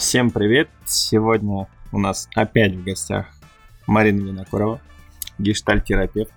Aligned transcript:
Всем 0.00 0.30
привет! 0.30 0.70
Сегодня 0.86 1.68
у 1.92 1.98
нас 1.98 2.26
опять 2.34 2.74
в 2.74 2.82
гостях 2.82 3.26
Марина 3.86 4.28
Винокурова, 4.28 4.80
гештальт-терапевт. 5.38 6.32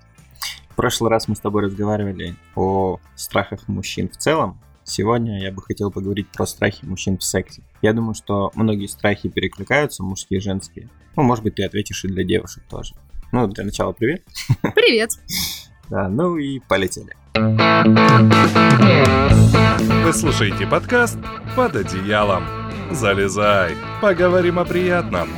В 0.68 0.76
прошлый 0.76 1.10
раз 1.10 1.30
мы 1.30 1.38
с 1.38 1.40
тобой 1.40 1.64
разговаривали 1.64 2.36
о 2.56 3.00
страхах 3.16 3.70
мужчин 3.70 4.10
в 4.10 4.18
целом. 4.18 4.60
Сегодня 4.84 5.42
я 5.42 5.54
бы 5.54 5.62
хотел 5.62 5.92
поговорить 5.92 6.28
про 6.28 6.46
страхи 6.46 6.84
мужчин 6.84 7.18
в 7.18 7.24
сексе. 7.24 7.64
Я 7.82 7.94
думаю, 7.94 8.16
что 8.16 8.52
многие 8.54 8.88
страхи 8.88 9.30
перекликаются, 9.30 10.04
мужские 10.04 10.40
и 10.40 10.44
женские. 10.44 10.90
Ну, 11.16 11.24
может 11.24 11.46
быть, 11.46 11.56
ты 11.56 11.64
ответишь 11.64 12.04
и 12.04 12.10
для 12.10 12.26
девушек 12.26 12.64
тоже. 12.70 12.96
Ну, 13.32 13.48
для 13.48 13.64
начала 13.64 13.94
привет. 13.94 14.24
Привет. 14.76 15.12
Да, 15.90 16.08
ну 16.08 16.38
и 16.38 16.60
полетели. 16.60 17.14
Вы 20.06 20.14
слушаете 20.14 20.66
подкаст 20.66 21.18
«Под 21.58 21.76
одеялом». 21.76 22.63
Залезай, 22.92 23.76
поговорим 24.02 24.60
о 24.60 24.66
приятном. 24.66 25.30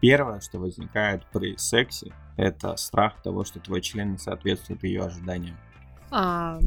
Первое, 0.00 0.40
что 0.40 0.58
возникает 0.58 1.24
при 1.32 1.56
сексе, 1.56 2.12
это 2.36 2.76
страх 2.76 3.22
того, 3.22 3.44
что 3.44 3.60
твой 3.60 3.80
член 3.80 4.12
не 4.12 4.18
соответствует 4.18 4.82
ее 4.84 5.02
ожиданиям. 5.02 5.56
А, 6.10 6.60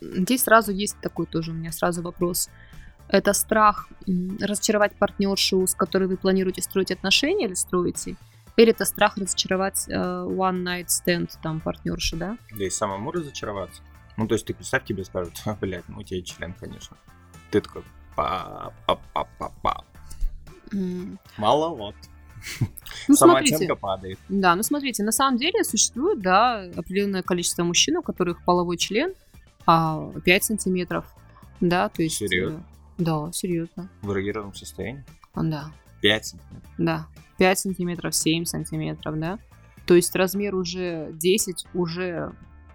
здесь 0.00 0.44
сразу 0.44 0.72
есть 0.72 1.00
такой 1.00 1.26
тоже 1.26 1.50
у 1.50 1.54
меня 1.54 1.72
сразу 1.72 2.02
вопрос. 2.02 2.50
Это 3.08 3.32
страх 3.32 3.88
разочаровать 4.40 4.94
партнершу, 4.96 5.66
с 5.66 5.74
которой 5.74 6.08
вы 6.08 6.16
планируете 6.16 6.62
строить 6.62 6.90
отношения 6.90 7.46
или 7.46 7.54
строите? 7.54 8.16
Или 8.56 8.70
это 8.70 8.84
страх 8.84 9.16
разочаровать 9.16 9.86
э, 9.88 9.92
one 9.92 10.64
night 10.64 10.86
stand 10.86 11.30
там 11.42 11.60
партнерши, 11.60 12.16
да? 12.16 12.38
Да 12.56 12.64
и 12.64 12.70
самому 12.70 13.12
разочароваться. 13.12 13.82
Ну, 14.16 14.26
то 14.26 14.34
есть 14.34 14.46
ты 14.46 14.54
представь, 14.54 14.84
тебе 14.84 15.04
скажут, 15.04 15.34
а, 15.44 15.54
блядь, 15.54 15.88
ну 15.88 15.98
у 15.98 16.02
тебя 16.02 16.22
член, 16.22 16.54
конечно. 16.54 16.96
Ты 17.50 17.60
такой, 17.60 17.82
па 18.16 18.72
па 18.86 18.98
па 19.12 19.28
па 19.38 19.52
па 19.62 19.84
Мало 21.36 21.74
вот. 21.74 21.94
Ну, 23.08 23.14
Самооценка 23.16 23.56
смотрите. 23.56 23.76
падает. 23.76 24.18
Да, 24.28 24.54
ну 24.54 24.62
смотрите, 24.62 25.02
на 25.02 25.12
самом 25.12 25.36
деле 25.38 25.64
существует, 25.64 26.20
да, 26.20 26.62
определенное 26.76 27.22
количество 27.22 27.64
мужчин, 27.64 27.96
у 27.96 28.02
которых 28.02 28.44
половой 28.44 28.76
член 28.76 29.14
а, 29.66 30.12
5 30.24 30.44
сантиметров, 30.44 31.06
да, 31.60 31.88
то 31.88 32.02
есть... 32.02 32.20
э, 32.22 32.26
Серьезно? 32.28 32.64
Да, 32.98 33.30
серьезно, 33.32 33.88
В 34.02 34.12
эрогированном 34.12 34.54
состоянии. 34.54 35.04
да. 35.34 35.70
5 36.02 36.26
сантиметров. 36.26 36.70
Да, 36.78 37.06
5 37.38 37.58
сантиметров, 37.58 38.14
7 38.14 38.44
сантиметров, 38.44 39.18
да. 39.18 39.38
То 39.86 39.94
есть 39.94 40.14
размер 40.14 40.54
уже 40.54 41.10
10, 41.12 41.66
уже 41.74 42.32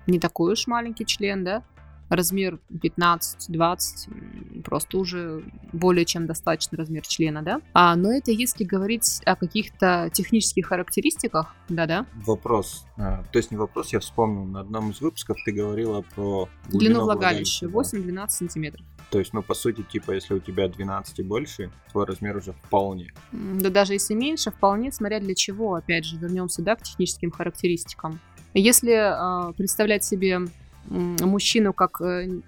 не 0.07 0.19
такой 0.19 0.53
уж 0.53 0.67
маленький 0.67 1.05
член, 1.05 1.43
да. 1.45 1.63
Размер 2.11 2.59
15-20, 2.69 4.07
м, 4.07 4.63
просто 4.63 4.97
уже 4.97 5.43
более 5.71 6.03
чем 6.03 6.27
достаточный 6.27 6.77
размер 6.77 7.07
члена, 7.07 7.41
да. 7.41 7.61
А, 7.73 7.95
но 7.95 8.11
это 8.11 8.31
если 8.31 8.65
говорить 8.65 9.21
о 9.25 9.37
каких-то 9.37 10.09
технических 10.11 10.67
характеристиках, 10.67 11.55
да-да. 11.69 12.05
Вопрос. 12.25 12.85
а, 12.97 13.23
то 13.31 13.39
есть 13.39 13.49
не 13.49 13.55
вопрос, 13.55 13.93
я 13.93 14.01
вспомнил, 14.01 14.43
на 14.43 14.59
одном 14.59 14.91
из 14.91 14.99
выпусков 14.99 15.37
ты 15.45 15.53
говорила 15.53 16.01
про 16.13 16.49
Длину 16.67 16.79
глубину 16.79 17.03
влагалища 17.03 17.69
да. 17.69 17.79
8-12 17.79 18.29
сантиметров. 18.29 18.85
То 19.09 19.19
есть, 19.19 19.31
ну, 19.31 19.41
по 19.41 19.53
сути, 19.53 19.81
типа, 19.81 20.11
если 20.11 20.33
у 20.33 20.39
тебя 20.39 20.67
12 20.67 21.19
и 21.19 21.23
больше, 21.23 21.71
твой 21.91 22.05
размер 22.05 22.35
уже 22.37 22.51
вполне. 22.51 23.13
Да 23.31 23.69
даже 23.69 23.93
если 23.93 24.15
меньше, 24.15 24.51
вполне 24.51 24.91
смотря 24.91 25.21
для 25.21 25.35
чего. 25.35 25.75
Опять 25.75 26.03
же, 26.03 26.17
вернемся 26.17 26.61
да, 26.61 26.75
к 26.75 26.83
техническим 26.83 27.31
характеристикам. 27.31 28.19
Если 28.53 28.93
а, 28.93 29.53
представлять 29.53 30.03
себе 30.03 30.41
мужчину 30.89 31.73
как 31.73 32.01
э, 32.01 32.41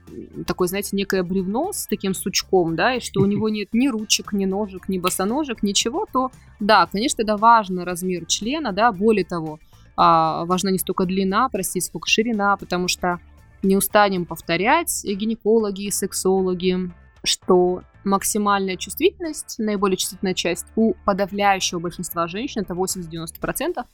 такое, 0.45 0.67
знаете, 0.67 0.95
некое 0.95 1.23
бревно 1.23 1.71
с 1.71 1.87
таким 1.87 2.13
сучком, 2.13 2.75
да, 2.75 2.95
и 2.95 2.99
что 2.99 3.21
у 3.21 3.25
него 3.25 3.49
нет 3.49 3.69
ни 3.73 3.87
ручек, 3.87 4.33
ни 4.33 4.45
ножек, 4.45 4.89
ни 4.89 4.97
босоножек, 4.97 5.63
ничего, 5.63 6.07
то 6.11 6.31
да, 6.59 6.87
конечно, 6.87 7.21
это 7.21 7.37
важно 7.37 7.85
размер 7.85 8.25
члена, 8.25 8.71
да, 8.71 8.91
более 8.91 9.25
того, 9.25 9.59
а, 9.95 10.45
важна 10.45 10.71
не 10.71 10.79
столько 10.79 11.05
длина, 11.05 11.47
простите, 11.49 11.85
сколько 11.85 12.09
ширина, 12.09 12.57
потому 12.57 12.87
что 12.87 13.19
не 13.61 13.77
устанем 13.77 14.25
повторять 14.25 15.05
и 15.05 15.13
гинекологи, 15.15 15.83
и 15.83 15.91
сексологи, 15.91 16.91
что 17.23 17.83
максимальная 18.03 18.75
чувствительность, 18.75 19.55
наиболее 19.59 19.97
чувствительная 19.97 20.33
часть 20.33 20.65
у 20.75 20.93
подавляющего 21.05 21.79
большинства 21.79 22.27
женщин, 22.27 22.61
это 22.61 22.73
80-90%, 22.73 23.85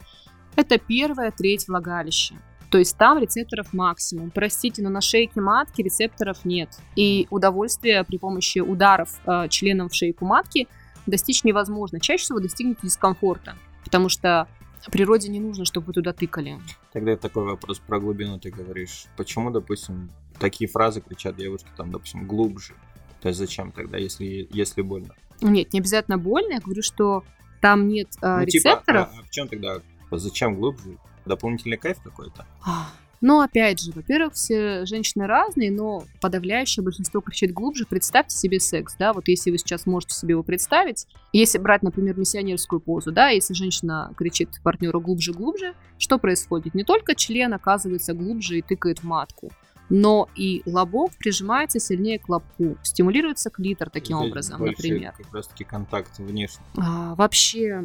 это 0.56 0.78
первая 0.80 1.32
треть 1.32 1.68
влагалища. 1.68 2.36
То 2.70 2.78
есть 2.78 2.98
там 2.98 3.18
рецепторов 3.20 3.74
максимум. 3.74 4.30
Простите, 4.32 4.82
но 4.84 4.90
на 4.90 5.02
шейке 5.02 5.42
матки 5.42 5.82
рецепторов 5.82 6.46
нет. 6.46 6.70
И 6.96 7.28
удовольствие 7.32 8.04
при 8.04 8.18
помощи 8.18 8.60
ударов 8.60 9.10
э, 9.26 9.48
членом 9.50 9.90
в 9.90 9.96
шейку 9.96 10.26
матки 10.26 10.68
достичь 11.08 11.44
невозможно. 11.44 12.00
Чаще 12.00 12.24
всего 12.24 12.40
достигнете 12.40 12.82
дискомфорта. 12.84 13.56
Потому 13.84 14.10
что 14.10 14.48
природе 14.92 15.30
не 15.30 15.40
нужно, 15.40 15.66
чтобы 15.66 15.88
вы 15.88 15.94
туда 15.94 16.14
тыкали. 16.14 16.60
Тогда 16.94 17.16
такой 17.16 17.44
вопрос 17.46 17.80
про 17.80 18.00
глубину 18.00 18.40
ты 18.40 18.52
говоришь. 18.52 19.06
Почему, 19.18 19.50
допустим, 19.52 20.12
такие 20.40 20.70
фразы 20.70 21.02
кричат 21.02 21.36
девушки, 21.36 21.68
там, 21.76 21.92
допустим, 21.92 22.28
глубже? 22.28 22.74
То 23.22 23.30
есть 23.30 23.40
зачем 23.40 23.72
тогда, 23.72 23.98
если, 23.98 24.48
если 24.52 24.82
больно? 24.82 25.14
Нет, 25.42 25.74
не 25.74 25.80
обязательно 25.80 26.18
больно. 26.18 26.54
Я 26.54 26.60
говорю, 26.60 26.82
что 26.82 27.24
там 27.62 27.88
нет 27.88 28.10
э, 28.22 28.40
Ну, 28.40 28.46
типа, 28.46 28.70
рецепторов. 28.70 29.10
а, 29.14 29.20
а 29.20 29.24
в 29.24 29.30
чем 29.30 29.48
тогда, 29.48 29.80
зачем 30.12 30.56
глубже? 30.56 30.98
Дополнительный 31.30 31.78
кайф 31.78 32.02
какой-то? 32.04 32.46
А, 32.66 32.90
Но 33.22 33.42
опять 33.42 33.80
же, 33.82 33.92
во-первых, 33.92 34.34
все 34.34 34.86
женщины 34.86 35.28
разные, 35.28 35.72
но 35.72 36.04
подавляющее 36.22 36.84
большинство 36.84 37.22
кричит 37.22 37.54
глубже. 37.54 37.86
Представьте 37.86 38.36
себе 38.36 38.60
секс, 38.60 38.96
да, 38.98 39.14
вот 39.14 39.28
если 39.28 39.52
вы 39.52 39.58
сейчас 39.58 39.86
можете 39.86 40.16
себе 40.16 40.32
его 40.32 40.44
представить, 40.44 41.06
если 41.34 41.58
брать, 41.60 41.84
например, 41.84 42.18
миссионерскую 42.18 42.80
позу, 42.80 43.12
да, 43.12 43.30
если 43.30 43.54
женщина 43.54 44.12
кричит 44.18 44.50
партнеру 44.64 45.02
глубже-глубже, 45.02 45.76
что 45.98 46.18
происходит? 46.18 46.74
Не 46.74 46.84
только 46.84 47.14
член 47.14 47.54
оказывается 47.54 48.14
глубже 48.14 48.58
и 48.58 48.62
тыкает 48.62 49.00
в 49.00 49.04
матку, 49.04 49.52
но 49.90 50.30
и 50.36 50.62
лобок 50.66 51.12
прижимается 51.18 51.80
сильнее 51.80 52.20
к 52.20 52.30
лобку, 52.30 52.78
стимулируется 52.84 53.50
клитор 53.50 53.90
таким 53.90 54.18
Здесь 54.18 54.30
образом, 54.30 54.66
например. 54.66 55.14
как 55.18 55.34
раз-таки 55.34 55.64
контакт 55.64 56.18
внешний. 56.20 56.64
А, 56.78 57.16
вообще 57.16 57.84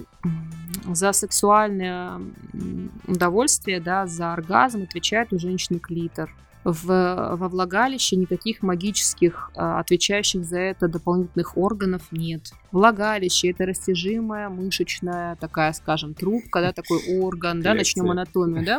за 0.92 1.12
сексуальное 1.12 2.20
удовольствие, 3.06 3.80
да, 3.80 4.06
за 4.06 4.32
оргазм 4.32 4.82
отвечает 4.82 5.32
у 5.32 5.38
женщины 5.38 5.78
клитор. 5.78 6.30
В, 6.64 6.86
во 7.36 7.48
влагалище 7.50 8.16
никаких 8.16 8.62
магических, 8.62 9.50
а, 9.54 9.80
отвечающих 9.80 10.46
за 10.46 10.58
это 10.60 10.88
дополнительных 10.88 11.58
органов 11.58 12.04
нет. 12.10 12.52
Влагалище 12.72 13.50
это 13.50 13.66
растяжимая 13.66 14.48
мышечная 14.48 15.36
такая, 15.36 15.74
скажем, 15.74 16.14
трубка, 16.14 16.62
да, 16.62 16.72
такой 16.72 17.00
орган, 17.20 17.60
да, 17.60 17.74
начнем 17.74 18.10
анатомию, 18.10 18.64
да, 18.64 18.78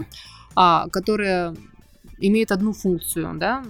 а, 0.55 0.87
которая 0.89 1.55
имеет 2.17 2.51
одну 2.51 2.73
функцию, 2.73 3.35
да, 3.35 3.63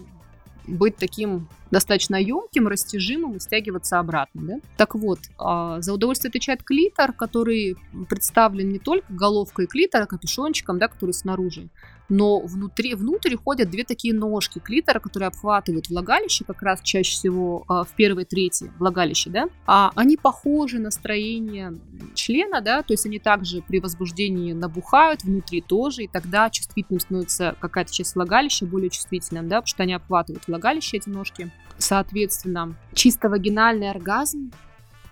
быть 0.67 0.97
таким 0.97 1.47
достаточно 1.71 2.15
емким, 2.15 2.67
растяжимым 2.67 3.35
и 3.35 3.39
стягиваться 3.39 3.99
обратно. 3.99 4.41
Да? 4.41 4.59
Так 4.77 4.95
вот, 4.95 5.19
а, 5.37 5.81
за 5.81 5.93
удовольствие 5.93 6.29
отвечает 6.29 6.63
клитор, 6.63 7.13
который 7.13 7.75
представлен 8.09 8.69
не 8.69 8.79
только 8.79 9.11
головкой 9.11 9.67
клитора, 9.67 10.05
капюшончиком, 10.05 10.79
да, 10.79 10.87
который 10.87 11.11
снаружи, 11.11 11.69
но 12.09 12.39
внутри, 12.39 12.95
внутрь 12.95 13.35
ходят 13.35 13.69
две 13.69 13.83
такие 13.83 14.13
ножки 14.13 14.59
клитора, 14.59 14.99
которые 14.99 15.27
обхватывают 15.27 15.89
влагалище, 15.89 16.45
как 16.45 16.61
раз 16.61 16.81
чаще 16.81 17.11
всего 17.11 17.66
а, 17.67 17.83
в 17.83 17.89
первой 17.95 18.25
трети 18.25 18.71
влагалища, 18.79 19.29
да, 19.29 19.47
а 19.66 19.91
они 19.95 20.17
похожи 20.17 20.79
на 20.79 20.91
строение 20.91 21.73
члена, 22.13 22.61
да, 22.61 22.81
то 22.83 22.94
есть 22.94 23.05
они 23.05 23.19
также 23.19 23.61
при 23.61 23.79
возбуждении 23.79 24.53
набухают 24.53 25.23
внутри 25.23 25.61
тоже, 25.61 26.03
и 26.03 26.07
тогда 26.07 26.49
чувствительным 26.49 26.99
становится 26.99 27.55
какая-то 27.59 27.91
часть 27.91 28.15
влагалища 28.15 28.65
более 28.65 28.89
чувствительным, 28.89 29.47
да, 29.47 29.57
потому 29.57 29.67
что 29.67 29.83
они 29.83 29.94
обхватывают 29.94 30.47
влагалище, 30.47 30.97
эти 30.97 31.09
ножки. 31.09 31.51
Соответственно, 31.77 32.75
чисто 32.94 33.29
вагинальный 33.29 33.89
оргазм 33.89 34.51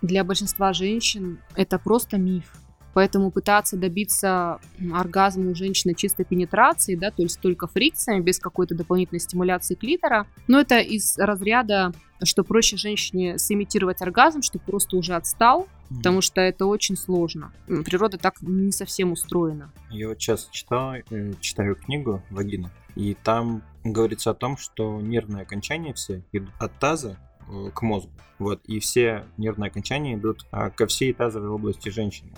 для 0.02 0.24
большинства 0.24 0.72
женщин 0.72 1.38
это 1.54 1.78
просто 1.78 2.18
миф. 2.18 2.52
Поэтому 2.94 3.30
пытаться 3.30 3.76
добиться 3.76 4.60
оргазма 4.92 5.50
у 5.50 5.54
женщины 5.54 5.94
чистой 5.94 6.24
пенетрации, 6.24 6.94
да, 6.94 7.10
то 7.10 7.22
есть 7.22 7.40
только 7.40 7.66
фрикциями, 7.66 8.22
без 8.22 8.38
какой-то 8.38 8.74
дополнительной 8.74 9.20
стимуляции 9.20 9.74
клитора, 9.74 10.26
но 10.46 10.60
это 10.60 10.78
из 10.78 11.18
разряда, 11.18 11.92
что 12.22 12.44
проще 12.44 12.76
женщине 12.76 13.38
сымитировать 13.38 14.00
оргазм, 14.00 14.42
что 14.42 14.58
просто 14.58 14.96
уже 14.96 15.14
отстал, 15.14 15.68
потому 15.88 16.20
что 16.20 16.40
это 16.40 16.66
очень 16.66 16.96
сложно. 16.96 17.52
Природа 17.66 18.16
так 18.16 18.40
не 18.40 18.72
совсем 18.72 19.12
устроена. 19.12 19.72
Я 19.90 20.08
вот 20.08 20.20
сейчас 20.20 20.48
читаю, 20.50 21.04
читаю 21.40 21.74
книгу 21.74 22.22
«Вагина», 22.30 22.72
и 22.94 23.16
там 23.22 23.62
говорится 23.82 24.30
о 24.30 24.34
том, 24.34 24.56
что 24.56 25.00
нервные 25.00 25.42
окончания 25.42 25.92
все 25.94 26.22
идут 26.32 26.52
от 26.58 26.78
таза 26.78 27.18
э, 27.48 27.70
к 27.74 27.82
мозгу. 27.82 28.12
Вот, 28.38 28.62
и 28.66 28.78
все 28.78 29.24
нервные 29.36 29.68
окончания 29.68 30.14
идут 30.14 30.46
а, 30.50 30.70
ко 30.70 30.86
всей 30.86 31.12
тазовой 31.12 31.48
области 31.48 31.88
женщины. 31.88 32.32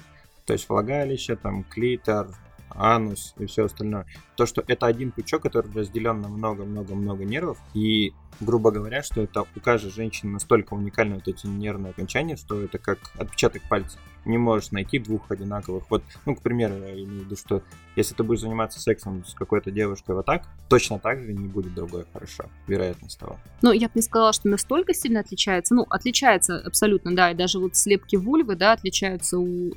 То 0.46 0.52
есть 0.52 0.68
влагалище, 0.68 1.36
там, 1.36 1.64
клитор, 1.64 2.28
анус 2.70 3.34
и 3.38 3.46
все 3.46 3.64
остальное. 3.64 4.06
То, 4.36 4.46
что 4.46 4.62
это 4.66 4.86
один 4.86 5.10
пучок, 5.10 5.42
который 5.42 5.72
разделен 5.72 6.20
на 6.20 6.28
много-много-много 6.28 7.24
нервов, 7.24 7.58
и 7.74 8.12
грубо 8.40 8.70
говоря, 8.70 9.02
что 9.02 9.22
это 9.22 9.42
у 9.42 9.60
каждой 9.60 9.90
женщины 9.90 10.32
настолько 10.32 10.74
уникальны 10.74 11.16
вот 11.16 11.28
эти 11.28 11.46
нервные 11.46 11.90
окончания, 11.90 12.36
что 12.36 12.60
это 12.60 12.78
как 12.78 12.98
отпечаток 13.18 13.62
пальца. 13.68 13.98
Не 14.26 14.38
можешь 14.38 14.72
найти 14.72 14.98
двух 14.98 15.30
одинаковых. 15.30 15.84
Вот, 15.88 16.02
ну, 16.26 16.34
к 16.34 16.42
примеру, 16.42 16.74
я 16.74 16.92
имею 16.92 17.22
в 17.22 17.24
виду, 17.24 17.36
что 17.36 17.62
если 17.94 18.14
ты 18.14 18.22
будешь 18.22 18.40
заниматься 18.40 18.80
сексом 18.80 19.24
с 19.24 19.34
какой-то 19.34 19.70
девушкой 19.70 20.16
вот 20.16 20.26
так, 20.26 20.42
точно 20.68 20.98
так 20.98 21.22
же 21.22 21.32
не 21.32 21.48
будет 21.48 21.74
другой 21.74 22.04
хорошо. 22.12 22.46
Вероятность 22.66 23.18
того. 23.18 23.38
Ну, 23.62 23.72
я 23.72 23.86
бы 23.86 23.92
не 23.94 24.02
сказала, 24.02 24.32
что 24.32 24.48
настолько 24.48 24.92
сильно 24.92 25.20
отличается. 25.20 25.74
Ну, 25.74 25.86
отличается 25.88 26.58
абсолютно, 26.58 27.14
да. 27.14 27.30
И 27.30 27.34
даже 27.34 27.58
вот 27.58 27.76
слепки 27.76 28.16
вульвы, 28.16 28.56
да, 28.56 28.72
отличаются 28.72 29.38
у 29.38 29.72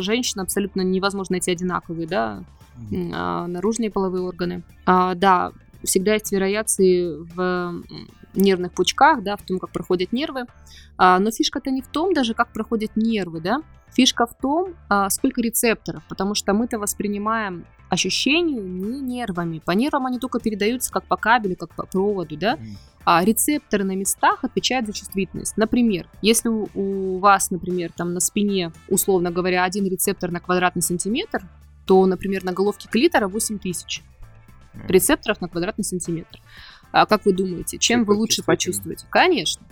женщин 0.00 0.40
абсолютно 0.40 0.82
невозможно 0.82 1.34
найти 1.34 1.52
одинаковые, 1.52 2.06
да, 2.06 2.44
а, 3.14 3.46
наружные 3.46 3.90
половые 3.90 4.22
органы. 4.22 4.62
А, 4.86 5.14
да, 5.14 5.52
всегда 5.84 6.14
есть 6.14 6.30
вариации 6.30 7.16
в 7.34 7.82
нервных 8.34 8.72
пучках, 8.72 9.22
да, 9.22 9.36
в 9.36 9.42
том, 9.42 9.58
как 9.58 9.70
проходят 9.70 10.12
нервы. 10.12 10.46
А, 10.96 11.18
но 11.18 11.30
фишка-то 11.30 11.70
не 11.70 11.82
в 11.82 11.88
том 11.88 12.14
даже, 12.14 12.34
как 12.34 12.52
проходят 12.52 12.96
нервы, 12.96 13.40
да. 13.40 13.62
Фишка 13.94 14.26
в 14.26 14.34
том, 14.34 14.74
а, 14.88 15.10
сколько 15.10 15.40
рецепторов, 15.42 16.02
потому 16.08 16.34
что 16.34 16.54
мы-то 16.54 16.78
воспринимаем 16.78 17.66
ощущения 17.90 18.58
не 18.58 19.00
нервами. 19.00 19.60
По 19.64 19.72
нервам 19.72 20.06
они 20.06 20.18
только 20.18 20.40
передаются 20.40 20.90
как 20.90 21.04
по 21.04 21.16
кабелю, 21.16 21.56
как 21.56 21.74
по 21.74 21.84
проводу, 21.84 22.36
да. 22.36 22.58
А 23.04 23.22
рецепторы 23.24 23.84
на 23.84 23.96
местах 23.96 24.44
отвечают 24.44 24.86
за 24.86 24.92
чувствительность. 24.92 25.56
Например, 25.56 26.08
если 26.22 26.48
у, 26.48 26.68
у 26.74 27.18
вас, 27.18 27.50
например, 27.50 27.92
там 27.94 28.14
на 28.14 28.20
спине, 28.20 28.72
условно 28.88 29.30
говоря, 29.30 29.64
один 29.64 29.84
рецептор 29.86 30.30
на 30.30 30.40
квадратный 30.40 30.82
сантиметр, 30.82 31.42
то, 31.84 32.06
например, 32.06 32.44
на 32.44 32.52
головке 32.52 32.88
клитора 32.88 33.28
8 33.28 33.58
тысяч 33.58 34.02
рецепторов 34.88 35.40
на 35.40 35.48
квадратный 35.48 35.84
сантиметр. 35.84 36.40
А 36.92 37.06
как 37.06 37.24
вы 37.24 37.32
думаете, 37.32 37.78
чем 37.78 38.04
вы 38.04 38.14
лучше 38.14 38.42
почувствуете? 38.42 39.06
Конечно. 39.10 39.66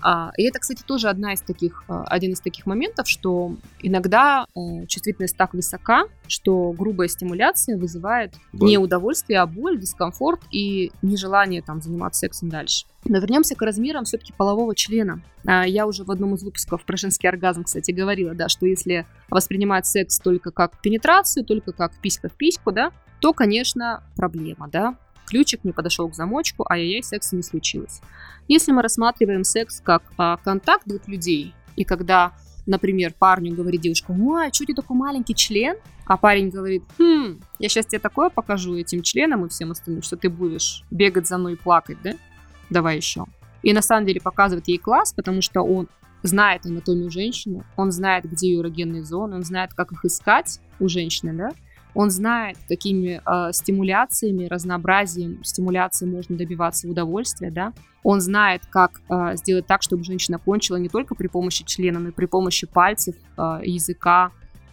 А, 0.00 0.30
и 0.36 0.44
это, 0.44 0.60
кстати, 0.60 0.82
тоже 0.82 1.08
одна 1.08 1.32
из 1.32 1.40
таких, 1.40 1.82
а, 1.88 2.04
один 2.04 2.32
из 2.32 2.40
таких 2.40 2.66
моментов, 2.66 3.08
что 3.08 3.56
иногда 3.80 4.46
а, 4.54 4.86
чувствительность 4.86 5.36
так 5.36 5.54
высока, 5.54 6.04
что 6.28 6.72
грубая 6.72 7.08
стимуляция 7.08 7.76
вызывает 7.76 8.34
боль. 8.52 8.68
не 8.68 8.78
удовольствие, 8.78 9.40
а 9.40 9.46
боль, 9.46 9.78
дискомфорт 9.78 10.40
и 10.52 10.92
нежелание 11.02 11.62
там 11.62 11.82
заниматься 11.82 12.20
сексом 12.20 12.48
дальше. 12.48 12.86
Но 13.04 13.18
вернемся 13.18 13.56
к 13.56 13.62
размерам 13.62 14.04
все-таки 14.04 14.32
полового 14.32 14.74
члена. 14.74 15.20
Я 15.44 15.86
уже 15.86 16.04
в 16.04 16.10
одном 16.10 16.34
из 16.34 16.42
выпусков 16.42 16.84
про 16.84 16.96
женский 16.96 17.26
оргазм, 17.26 17.64
кстати, 17.64 17.90
говорила, 17.90 18.34
да, 18.34 18.48
что 18.48 18.66
если 18.66 19.06
воспринимать 19.30 19.86
секс 19.86 20.18
только 20.18 20.50
как 20.50 20.80
пенетрацию, 20.80 21.44
только 21.44 21.72
как 21.72 21.92
писька 22.00 22.28
в 22.28 22.32
письку, 22.32 22.72
да, 22.72 22.92
то, 23.20 23.32
конечно, 23.32 24.02
проблема, 24.16 24.68
да. 24.68 24.96
Ключик 25.26 25.64
не 25.64 25.72
подошел 25.72 26.08
к 26.08 26.14
замочку, 26.14 26.64
а 26.68 26.78
яй 26.78 27.02
секса 27.02 27.36
не 27.36 27.42
случилось. 27.42 28.00
Если 28.46 28.72
мы 28.72 28.82
рассматриваем 28.82 29.44
секс 29.44 29.80
как 29.80 30.02
а, 30.16 30.38
контакт 30.38 30.86
двух 30.86 31.06
людей, 31.06 31.54
и 31.76 31.84
когда, 31.84 32.32
например, 32.66 33.12
парню 33.18 33.54
говорит 33.54 33.82
девушка, 33.82 34.12
ой, 34.18 34.50
что 34.52 34.64
ты 34.64 34.74
такой 34.74 34.96
маленький 34.96 35.34
член? 35.34 35.76
А 36.06 36.16
парень 36.16 36.48
говорит, 36.48 36.82
хм, 36.98 37.40
я 37.58 37.68
сейчас 37.68 37.86
тебе 37.86 37.98
такое 37.98 38.30
покажу 38.30 38.74
этим 38.76 39.02
членам 39.02 39.44
и 39.44 39.48
всем 39.50 39.70
остальным, 39.72 40.02
что 40.02 40.16
ты 40.16 40.30
будешь 40.30 40.82
бегать 40.90 41.26
за 41.26 41.36
мной 41.36 41.52
и 41.52 41.56
плакать, 41.56 41.98
да? 42.02 42.14
Давай 42.70 42.96
еще. 42.96 43.26
И 43.62 43.74
на 43.74 43.82
самом 43.82 44.06
деле 44.06 44.20
показывает 44.20 44.66
ей 44.68 44.78
класс, 44.78 45.12
потому 45.12 45.42
что 45.42 45.60
он 45.60 45.88
знает 46.22 46.64
анатомию 46.64 47.10
женщины, 47.10 47.64
он 47.76 47.92
знает, 47.92 48.24
где 48.24 48.48
ее 48.48 48.60
эрогенные 48.60 49.04
зоны, 49.04 49.36
он 49.36 49.44
знает, 49.44 49.74
как 49.74 49.92
их 49.92 50.04
искать 50.04 50.60
у 50.80 50.88
женщины, 50.88 51.32
да? 51.34 51.50
Он 51.94 52.10
знает, 52.10 52.56
какими 52.68 53.20
э, 53.24 53.52
стимуляциями, 53.52 54.46
разнообразием 54.46 55.42
стимуляции 55.42 56.06
можно 56.06 56.36
добиваться 56.36 56.88
удовольствия, 56.88 57.50
да. 57.50 57.72
Он 58.02 58.20
знает, 58.20 58.62
как 58.66 59.00
э, 59.08 59.36
сделать 59.36 59.66
так, 59.66 59.82
чтобы 59.82 60.04
женщина 60.04 60.38
кончила 60.38 60.76
не 60.76 60.88
только 60.88 61.14
при 61.14 61.26
помощи 61.26 61.64
члена, 61.64 61.98
но 61.98 62.08
и 62.08 62.12
при 62.12 62.26
помощи 62.26 62.66
пальцев, 62.66 63.16
э, 63.36 63.60
языка 63.64 64.30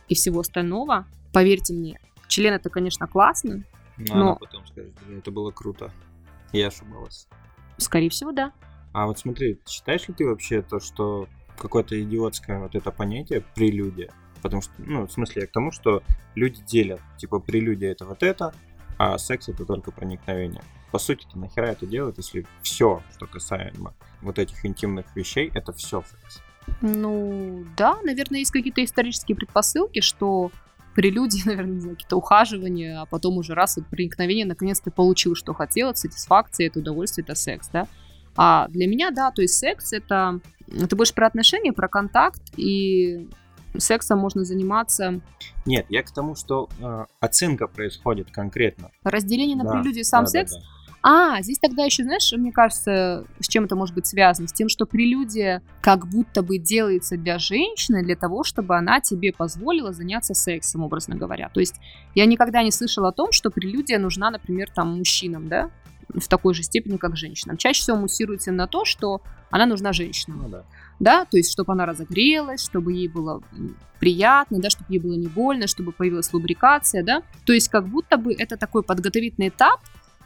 и 0.08 0.16
всего 0.16 0.42
остального. 0.42 1.06
Поверьте 1.34 1.74
мне, 1.74 2.00
член 2.28 2.54
это, 2.54 2.70
конечно, 2.70 3.08
классно, 3.08 3.64
но... 3.98 4.16
но... 4.16 4.22
Она 4.22 4.36
потом 4.36 4.66
скажет, 4.68 4.94
это 5.10 5.32
было 5.32 5.52
круто. 5.52 5.92
Я 6.52 6.68
ошибалась. 6.68 7.28
Скорее 7.78 8.10
всего, 8.10 8.32
да. 8.32 8.54
А 8.94 9.08
вот 9.08 9.20
смотри, 9.20 9.60
считаешь 9.68 10.08
ли 10.08 10.14
ты 10.14 10.26
вообще 10.26 10.62
то, 10.62 10.80
что 10.80 11.28
какое-то 11.58 12.02
идиотское 12.02 12.60
вот 12.60 12.76
это 12.76 12.92
понятие 12.92 13.44
прелюдия, 13.56 14.12
Потому 14.46 14.62
что, 14.62 14.74
ну, 14.78 15.08
в 15.08 15.12
смысле, 15.12 15.42
я 15.42 15.48
к 15.48 15.52
тому, 15.52 15.72
что 15.72 16.04
люди 16.36 16.62
делят. 16.68 17.02
Типа, 17.18 17.40
прелюдия 17.40 17.92
это 17.92 18.06
вот 18.06 18.22
это, 18.22 18.54
а 19.00 19.18
секс 19.18 19.50
это 19.50 19.66
только 19.66 19.90
проникновение. 19.90 20.62
По 20.92 21.00
сути, 21.00 21.26
то 21.34 21.40
нахера 21.40 21.66
это 21.66 21.88
делать, 21.88 22.18
если 22.18 22.46
все, 22.62 23.02
что 23.16 23.26
касаемо 23.26 23.96
вот 24.22 24.38
этих 24.38 24.64
интимных 24.64 25.16
вещей, 25.16 25.50
это 25.56 25.74
все 25.74 26.04
секс? 26.04 26.44
Ну, 26.82 27.66
да, 27.76 27.98
наверное, 28.04 28.38
есть 28.38 28.52
какие-то 28.52 28.86
исторические 28.86 29.36
предпосылки, 29.36 30.02
что 30.02 30.52
прелюдии, 30.94 31.42
наверное, 31.46 31.96
какие-то 31.96 32.16
ухаживания, 32.16 33.02
а 33.02 33.08
потом 33.08 33.40
уже 33.40 33.56
раз 33.56 33.78
вот 33.78 33.88
проникновение, 33.88 34.46
наконец 34.46 34.80
ты 34.80 34.92
получил, 34.92 35.34
что 35.34 35.56
хотел, 35.56 35.96
сатисфакция, 35.96 36.68
это 36.68 36.78
удовольствие, 36.82 37.24
это 37.24 37.34
секс, 37.34 37.68
да. 37.70 37.88
А 38.36 38.68
для 38.68 38.86
меня, 38.86 39.10
да, 39.10 39.32
то 39.32 39.42
есть 39.42 39.58
секс 39.58 39.92
это, 39.92 40.40
это 40.68 40.96
больше 40.96 41.16
про 41.16 41.26
отношения, 41.26 41.74
про 41.74 41.88
контакт, 41.88 42.44
и 42.58 43.28
сексом 43.80 44.20
можно 44.20 44.44
заниматься. 44.44 45.22
Нет, 45.66 45.86
я 45.90 46.04
к 46.04 46.12
тому, 46.12 46.36
что 46.36 46.70
э, 46.80 47.06
оценка 47.20 47.68
происходит 47.68 48.32
конкретно. 48.32 48.92
Разделение 49.04 49.56
на 49.56 49.64
да, 49.64 49.72
прелюдию 49.72 50.02
и 50.02 50.04
сам 50.04 50.26
да, 50.26 50.30
секс. 50.30 50.54
Да, 50.54 50.60
да. 50.60 50.66
А, 51.08 51.40
здесь 51.44 51.60
тогда 51.60 51.86
еще, 51.86 52.04
знаешь, 52.04 52.34
мне 52.36 52.52
кажется, 52.52 53.26
с 53.40 53.48
чем 53.48 53.66
это 53.66 53.76
может 53.76 53.94
быть 53.94 54.08
связано? 54.08 54.48
С 54.48 54.54
тем, 54.54 54.70
что 54.70 54.88
прелюдия 54.88 55.62
как 55.80 56.08
будто 56.08 56.42
бы 56.42 56.58
делается 56.58 57.16
для 57.16 57.38
женщины, 57.38 58.02
для 58.02 58.16
того, 58.16 58.44
чтобы 58.44 58.76
она 58.76 59.02
тебе 59.02 59.32
позволила 59.32 59.94
заняться 59.94 60.34
сексом, 60.34 60.82
образно 60.82 61.16
говоря. 61.16 61.50
То 61.50 61.60
есть 61.60 61.76
я 62.16 62.26
никогда 62.26 62.64
не 62.64 62.72
слышала 62.72 63.10
о 63.10 63.12
том, 63.12 63.32
что 63.32 63.52
прелюдия 63.52 64.00
нужна, 64.00 64.32
например, 64.32 64.72
там, 64.74 64.98
мужчинам, 64.98 65.48
да? 65.48 65.70
в 66.10 66.28
такой 66.28 66.54
же 66.54 66.64
степени, 66.64 66.98
как 66.98 67.16
женщинам. 67.18 67.58
Чаще 67.58 67.82
всего 67.82 67.98
муссируется 67.98 68.52
на 68.52 68.68
то, 68.68 68.86
что 68.86 69.22
она 69.50 69.66
нужна 69.66 69.94
женщинам. 69.94 70.44
Ну, 70.44 70.50
да. 70.50 70.64
Да, 71.00 71.26
то 71.26 71.38
есть, 71.38 71.52
чтобы 71.52 71.74
она 71.74 71.86
разогрелась, 71.86 72.64
чтобы 72.64 72.94
ей 72.94 73.08
было 73.08 73.42
приятно, 74.00 74.60
да, 74.60 74.70
чтобы 74.70 74.94
ей 74.94 75.00
было 75.00 75.14
не 75.14 75.28
больно, 75.28 75.68
чтобы 75.68 75.92
появилась 75.92 76.32
лубрикация, 76.34 77.04
да. 77.04 77.24
То 77.46 77.54
есть, 77.54 77.70
как 77.70 77.88
будто 77.88 78.18
бы 78.18 78.34
это 78.34 78.58
такой 78.58 78.84
подготовительный 78.84 79.50
этап, 79.50 79.80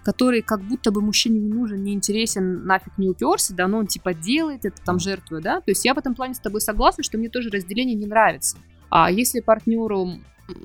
который 0.04 0.42
как 0.42 0.62
будто 0.62 0.92
бы 0.92 1.01
мужчине 1.01 1.39
не 1.39 1.50
нужен, 1.50 1.83
не 1.83 1.94
интересен, 1.94 2.66
нафиг 2.66 2.98
не 2.98 3.10
уперся, 3.10 3.54
да, 3.54 3.68
но 3.68 3.80
он 3.80 3.88
типа 3.88 4.13
делает 4.13 4.66
это, 4.66 4.81
там, 4.83 5.00
жертвует, 5.00 5.44
да. 5.44 5.62
То 5.62 5.71
есть 5.71 5.86
я 5.86 5.94
в 5.94 5.98
этом 5.98 6.16
плане 6.16 6.33
с 6.33 6.39
тобой 6.39 6.62
согласна, 6.62 7.04
что 7.04 7.18
мне 7.18 7.30
тоже 7.30 7.50
разделение 7.50 7.95
не 7.95 8.06
нравится. 8.06 8.58
А 8.89 9.12
если 9.12 9.39
партнеру 9.39 10.20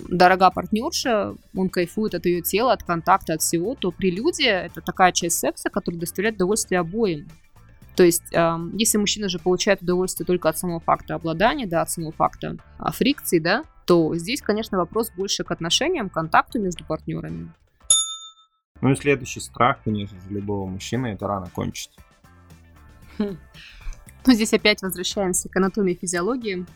дорога 0.08 0.50
партнерша, 0.50 1.34
он 1.54 1.68
кайфует 1.68 2.14
от 2.14 2.26
ее 2.26 2.42
тела, 2.42 2.72
от 2.72 2.82
контакта, 2.82 3.34
от 3.34 3.42
всего, 3.42 3.74
то 3.74 3.90
прелюдия— 3.90 4.62
это 4.66 4.80
такая 4.80 5.12
часть 5.12 5.38
секса, 5.38 5.68
которая 5.70 6.00
доставляет 6.00 6.36
удовольствие 6.36 6.80
обоим. 6.80 7.28
То 7.96 8.02
есть, 8.02 8.32
э, 8.32 8.56
если 8.72 8.98
мужчина 8.98 9.28
же 9.28 9.38
получает 9.38 9.82
удовольствие 9.82 10.26
только 10.26 10.48
от 10.48 10.58
самого 10.58 10.80
факта 10.80 11.14
обладания, 11.14 11.66
да, 11.66 11.82
от 11.82 11.90
самого 11.90 12.12
факта 12.12 12.56
а, 12.78 12.90
фрикции, 12.90 13.38
да, 13.38 13.64
то 13.86 14.16
здесь, 14.16 14.42
конечно, 14.42 14.78
вопрос 14.78 15.10
больше 15.10 15.44
к 15.44 15.50
отношениям, 15.50 16.08
к 16.08 16.14
контакту 16.14 16.60
между 16.60 16.84
партнерами. 16.84 17.52
Ну 18.80 18.90
и 18.90 18.96
следующий 18.96 19.40
страх, 19.40 19.78
конечно 19.84 20.18
же, 20.20 20.28
любого 20.30 20.66
мужчины— 20.66 21.06
это 21.14 21.26
рано 21.26 21.48
кончить. 21.54 21.90
Хм. 23.18 23.38
Ну, 24.26 24.32
здесь 24.32 24.52
опять 24.52 24.82
возвращаемся 24.82 25.48
к 25.48 25.56
анатомии 25.56 25.94
и 25.94 25.98
физиологии 25.98 26.66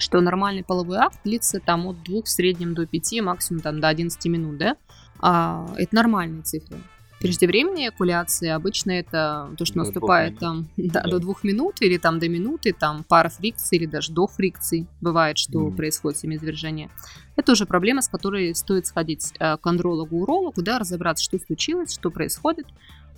что 0.00 0.20
нормальный 0.20 0.64
половой 0.64 0.98
акт 0.98 1.18
длится 1.24 1.60
там 1.60 1.86
от 1.86 2.02
2 2.02 2.22
в 2.22 2.28
среднем 2.28 2.74
до 2.74 2.86
5, 2.86 3.20
максимум 3.22 3.62
там 3.62 3.80
до 3.80 3.88
11 3.88 4.24
минут, 4.26 4.58
да? 4.58 4.76
А, 5.20 5.66
это 5.76 5.94
нормальные 5.94 6.42
цифры. 6.42 6.78
Преждевременная 7.20 7.88
экуляция 7.88 8.54
обычно 8.54 8.92
это 8.92 9.52
то, 9.58 9.64
что 9.64 9.74
до 9.74 9.80
наступает 9.80 10.38
там 10.38 10.68
да, 10.76 11.00
да. 11.04 11.10
до 11.10 11.18
двух 11.18 11.42
минут 11.42 11.76
или 11.80 11.96
там 11.96 12.20
до 12.20 12.28
минуты, 12.28 12.72
там 12.72 13.02
пара 13.02 13.28
фрикций 13.28 13.78
или 13.78 13.86
даже 13.86 14.12
до 14.12 14.28
фрикций 14.28 14.86
бывает, 15.00 15.36
что 15.36 15.68
mm. 15.68 15.76
происходит 15.76 16.20
семяизвержение. 16.20 16.90
Это 17.34 17.52
уже 17.52 17.66
проблема, 17.66 18.02
с 18.02 18.08
которой 18.08 18.54
стоит 18.54 18.86
сходить 18.86 19.32
э, 19.38 19.56
к 19.56 19.66
андрологу, 19.66 20.22
урологу, 20.22 20.62
да, 20.62 20.78
разобраться, 20.78 21.24
что 21.24 21.38
случилось, 21.38 21.94
что 21.94 22.10
происходит. 22.10 22.66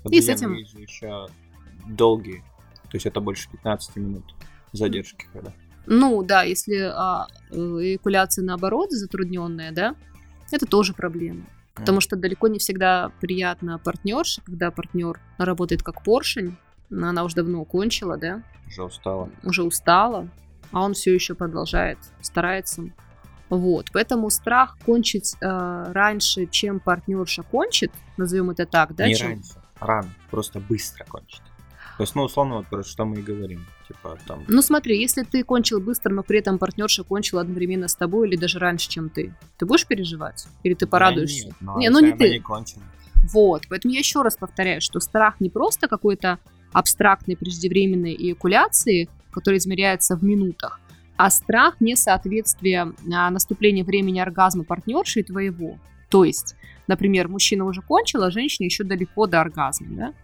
Вот 0.02 0.12
и 0.12 0.20
с 0.22 0.28
этим... 0.28 0.54
еще 0.54 1.26
долгие, 1.86 2.42
то 2.84 2.96
есть 2.96 3.06
это 3.06 3.20
больше 3.20 3.50
15 3.50 3.96
минут 3.96 4.24
задержки, 4.72 5.26
когда. 5.32 5.52
Ну, 5.86 6.22
да, 6.22 6.42
если 6.42 6.76
а, 6.76 7.26
эякуляция 7.50 8.44
наоборот 8.44 8.92
затрудненная, 8.92 9.72
да, 9.72 9.94
это 10.50 10.66
тоже 10.66 10.94
проблема. 10.94 11.44
Потому 11.80 12.00
что 12.00 12.16
далеко 12.16 12.48
не 12.48 12.58
всегда 12.58 13.10
приятно 13.20 13.78
партнерше, 13.78 14.42
когда 14.42 14.70
партнер 14.70 15.20
работает 15.38 15.82
как 15.82 16.02
поршень, 16.02 16.56
она 16.90 17.24
уже 17.24 17.36
давно 17.36 17.64
кончила, 17.64 18.16
да? 18.16 18.42
Уже 18.66 18.84
устала. 18.84 19.30
Уже 19.42 19.62
устала, 19.62 20.28
а 20.72 20.82
он 20.82 20.94
все 20.94 21.14
еще 21.14 21.34
продолжает, 21.34 21.98
старается. 22.20 22.90
Вот, 23.48 23.90
поэтому 23.92 24.30
страх 24.30 24.78
кончить 24.86 25.34
э, 25.40 25.92
раньше, 25.92 26.46
чем 26.46 26.78
партнерша 26.78 27.42
кончит, 27.42 27.90
назовем 28.16 28.50
это 28.50 28.64
так, 28.64 28.94
да? 28.94 29.08
Не 29.08 29.16
чем... 29.16 29.28
раньше, 29.28 29.54
рано, 29.80 30.08
просто 30.30 30.60
быстро 30.60 31.04
кончить. 31.04 31.42
То 32.00 32.04
есть, 32.04 32.14
ну, 32.14 32.22
условно, 32.22 32.56
вот 32.56 32.66
про 32.66 32.82
что 32.82 33.04
мы 33.04 33.18
и 33.18 33.22
говорим. 33.22 33.66
Типа, 33.86 34.16
там... 34.26 34.42
Ну 34.48 34.62
смотри, 34.62 34.98
если 34.98 35.22
ты 35.22 35.44
кончил 35.44 35.82
быстро, 35.82 36.10
но 36.10 36.22
при 36.22 36.38
этом 36.38 36.56
партнерша 36.56 37.04
кончила 37.04 37.42
одновременно 37.42 37.88
с 37.88 37.94
тобой 37.94 38.26
или 38.26 38.36
даже 38.36 38.58
раньше, 38.58 38.88
чем 38.88 39.10
ты, 39.10 39.34
ты 39.58 39.66
будешь 39.66 39.86
переживать? 39.86 40.46
Или 40.62 40.72
ты 40.72 40.86
порадуешься? 40.86 41.48
Да 41.48 41.48
нет, 41.48 41.56
но 41.60 41.78
не, 41.78 41.90
ну 41.90 42.00
не 42.00 42.08
она 42.12 42.16
ты. 42.16 42.30
не 42.30 42.38
кончила. 42.38 42.82
Вот, 43.34 43.64
поэтому 43.68 43.92
я 43.92 43.98
еще 43.98 44.22
раз 44.22 44.38
повторяю, 44.38 44.80
что 44.80 44.98
страх 44.98 45.40
не 45.40 45.50
просто 45.50 45.88
какой-то 45.88 46.38
абстрактной 46.72 47.36
преждевременной 47.36 48.14
эякуляции, 48.14 49.10
который 49.30 49.58
измеряется 49.58 50.16
в 50.16 50.24
минутах, 50.24 50.80
а 51.18 51.28
страх 51.28 51.82
несоответствия 51.82 52.94
а, 53.12 53.28
наступления 53.28 53.84
времени 53.84 54.20
оргазма 54.20 54.64
партнерши 54.64 55.20
и 55.20 55.22
твоего. 55.22 55.78
То 56.08 56.24
есть, 56.24 56.56
например, 56.86 57.28
мужчина 57.28 57.66
уже 57.66 57.82
кончил, 57.82 58.22
а 58.22 58.30
женщина 58.30 58.64
еще 58.64 58.84
далеко 58.84 59.26
до 59.26 59.42
оргазма, 59.42 59.88
да? 59.90 60.14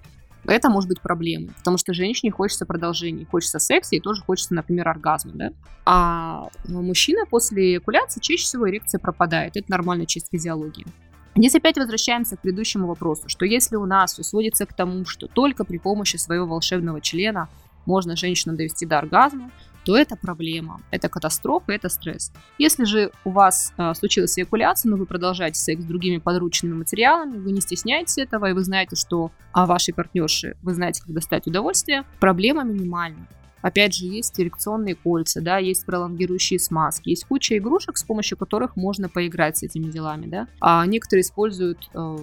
Это 0.46 0.70
может 0.70 0.88
быть 0.88 1.00
проблемой, 1.00 1.50
потому 1.58 1.76
что 1.76 1.92
женщине 1.92 2.30
хочется 2.30 2.66
продолжения, 2.66 3.26
хочется 3.26 3.58
секса 3.58 3.96
и 3.96 4.00
тоже 4.00 4.22
хочется, 4.22 4.54
например, 4.54 4.88
оргазма, 4.88 5.32
да? 5.34 5.50
А 5.84 6.48
мужчина 6.68 7.26
после 7.26 7.72
эякуляции 7.72 8.20
чаще 8.20 8.44
всего 8.44 8.68
эрекция 8.68 8.98
пропадает. 8.98 9.56
Это 9.56 9.70
нормальная 9.70 10.06
часть 10.06 10.28
физиологии. 10.30 10.86
Здесь 11.34 11.54
опять 11.54 11.76
возвращаемся 11.76 12.36
к 12.36 12.40
предыдущему 12.40 12.86
вопросу, 12.86 13.28
что 13.28 13.44
если 13.44 13.76
у 13.76 13.84
нас 13.84 14.14
все 14.14 14.22
сводится 14.22 14.64
к 14.64 14.72
тому, 14.72 15.04
что 15.04 15.26
только 15.26 15.64
при 15.64 15.78
помощи 15.78 16.16
своего 16.16 16.46
волшебного 16.46 17.00
члена 17.00 17.48
можно 17.84 18.16
женщину 18.16 18.56
довести 18.56 18.86
до 18.86 18.98
оргазма, 18.98 19.50
то 19.87 19.97
это 19.97 20.16
проблема, 20.16 20.81
это 20.90 21.09
катастрофа, 21.09 21.71
это 21.71 21.88
стресс. 21.88 22.33
Если 22.59 22.85
же 22.85 23.12
у 23.25 23.31
вас 23.31 23.73
э, 23.78 23.95
случилась 23.95 24.37
эякуляция, 24.37 24.90
но 24.90 24.97
вы 24.97 25.07
продолжаете 25.07 25.61
секс 25.61 25.81
с 25.81 25.85
другими 25.85 26.19
подручными 26.19 26.75
материалами, 26.75 27.38
вы 27.38 27.52
не 27.52 27.61
стесняетесь 27.61 28.19
этого, 28.19 28.50
и 28.50 28.52
вы 28.52 28.64
знаете, 28.64 28.97
что 28.97 29.31
о 29.52 29.64
вашей 29.64 29.95
партнерше, 29.95 30.57
вы 30.61 30.75
знаете, 30.75 31.02
как 31.05 31.14
достать 31.14 31.47
удовольствие, 31.47 32.05
проблема 32.19 32.64
минимальна. 32.64 33.28
Опять 33.66 33.96
же, 33.96 34.06
есть 34.06 34.38
эрекционные 34.38 34.94
кольца, 34.94 35.40
да, 35.40 35.58
есть 35.58 35.85
пролонгирующие 35.87 36.61
смазки, 36.61 37.08
есть 37.08 37.25
куча 37.25 37.58
игрушек, 37.58 37.96
с 37.96 38.04
помощью 38.04 38.38
которых 38.38 38.76
можно 38.76 39.08
поиграть 39.08 39.56
с 39.56 39.64
этими 39.64 39.90
делами, 39.90 40.26
да. 40.26 40.46
А 40.61 40.87
некоторые 40.87 41.23
используют 41.23 41.90
э, 41.92 42.16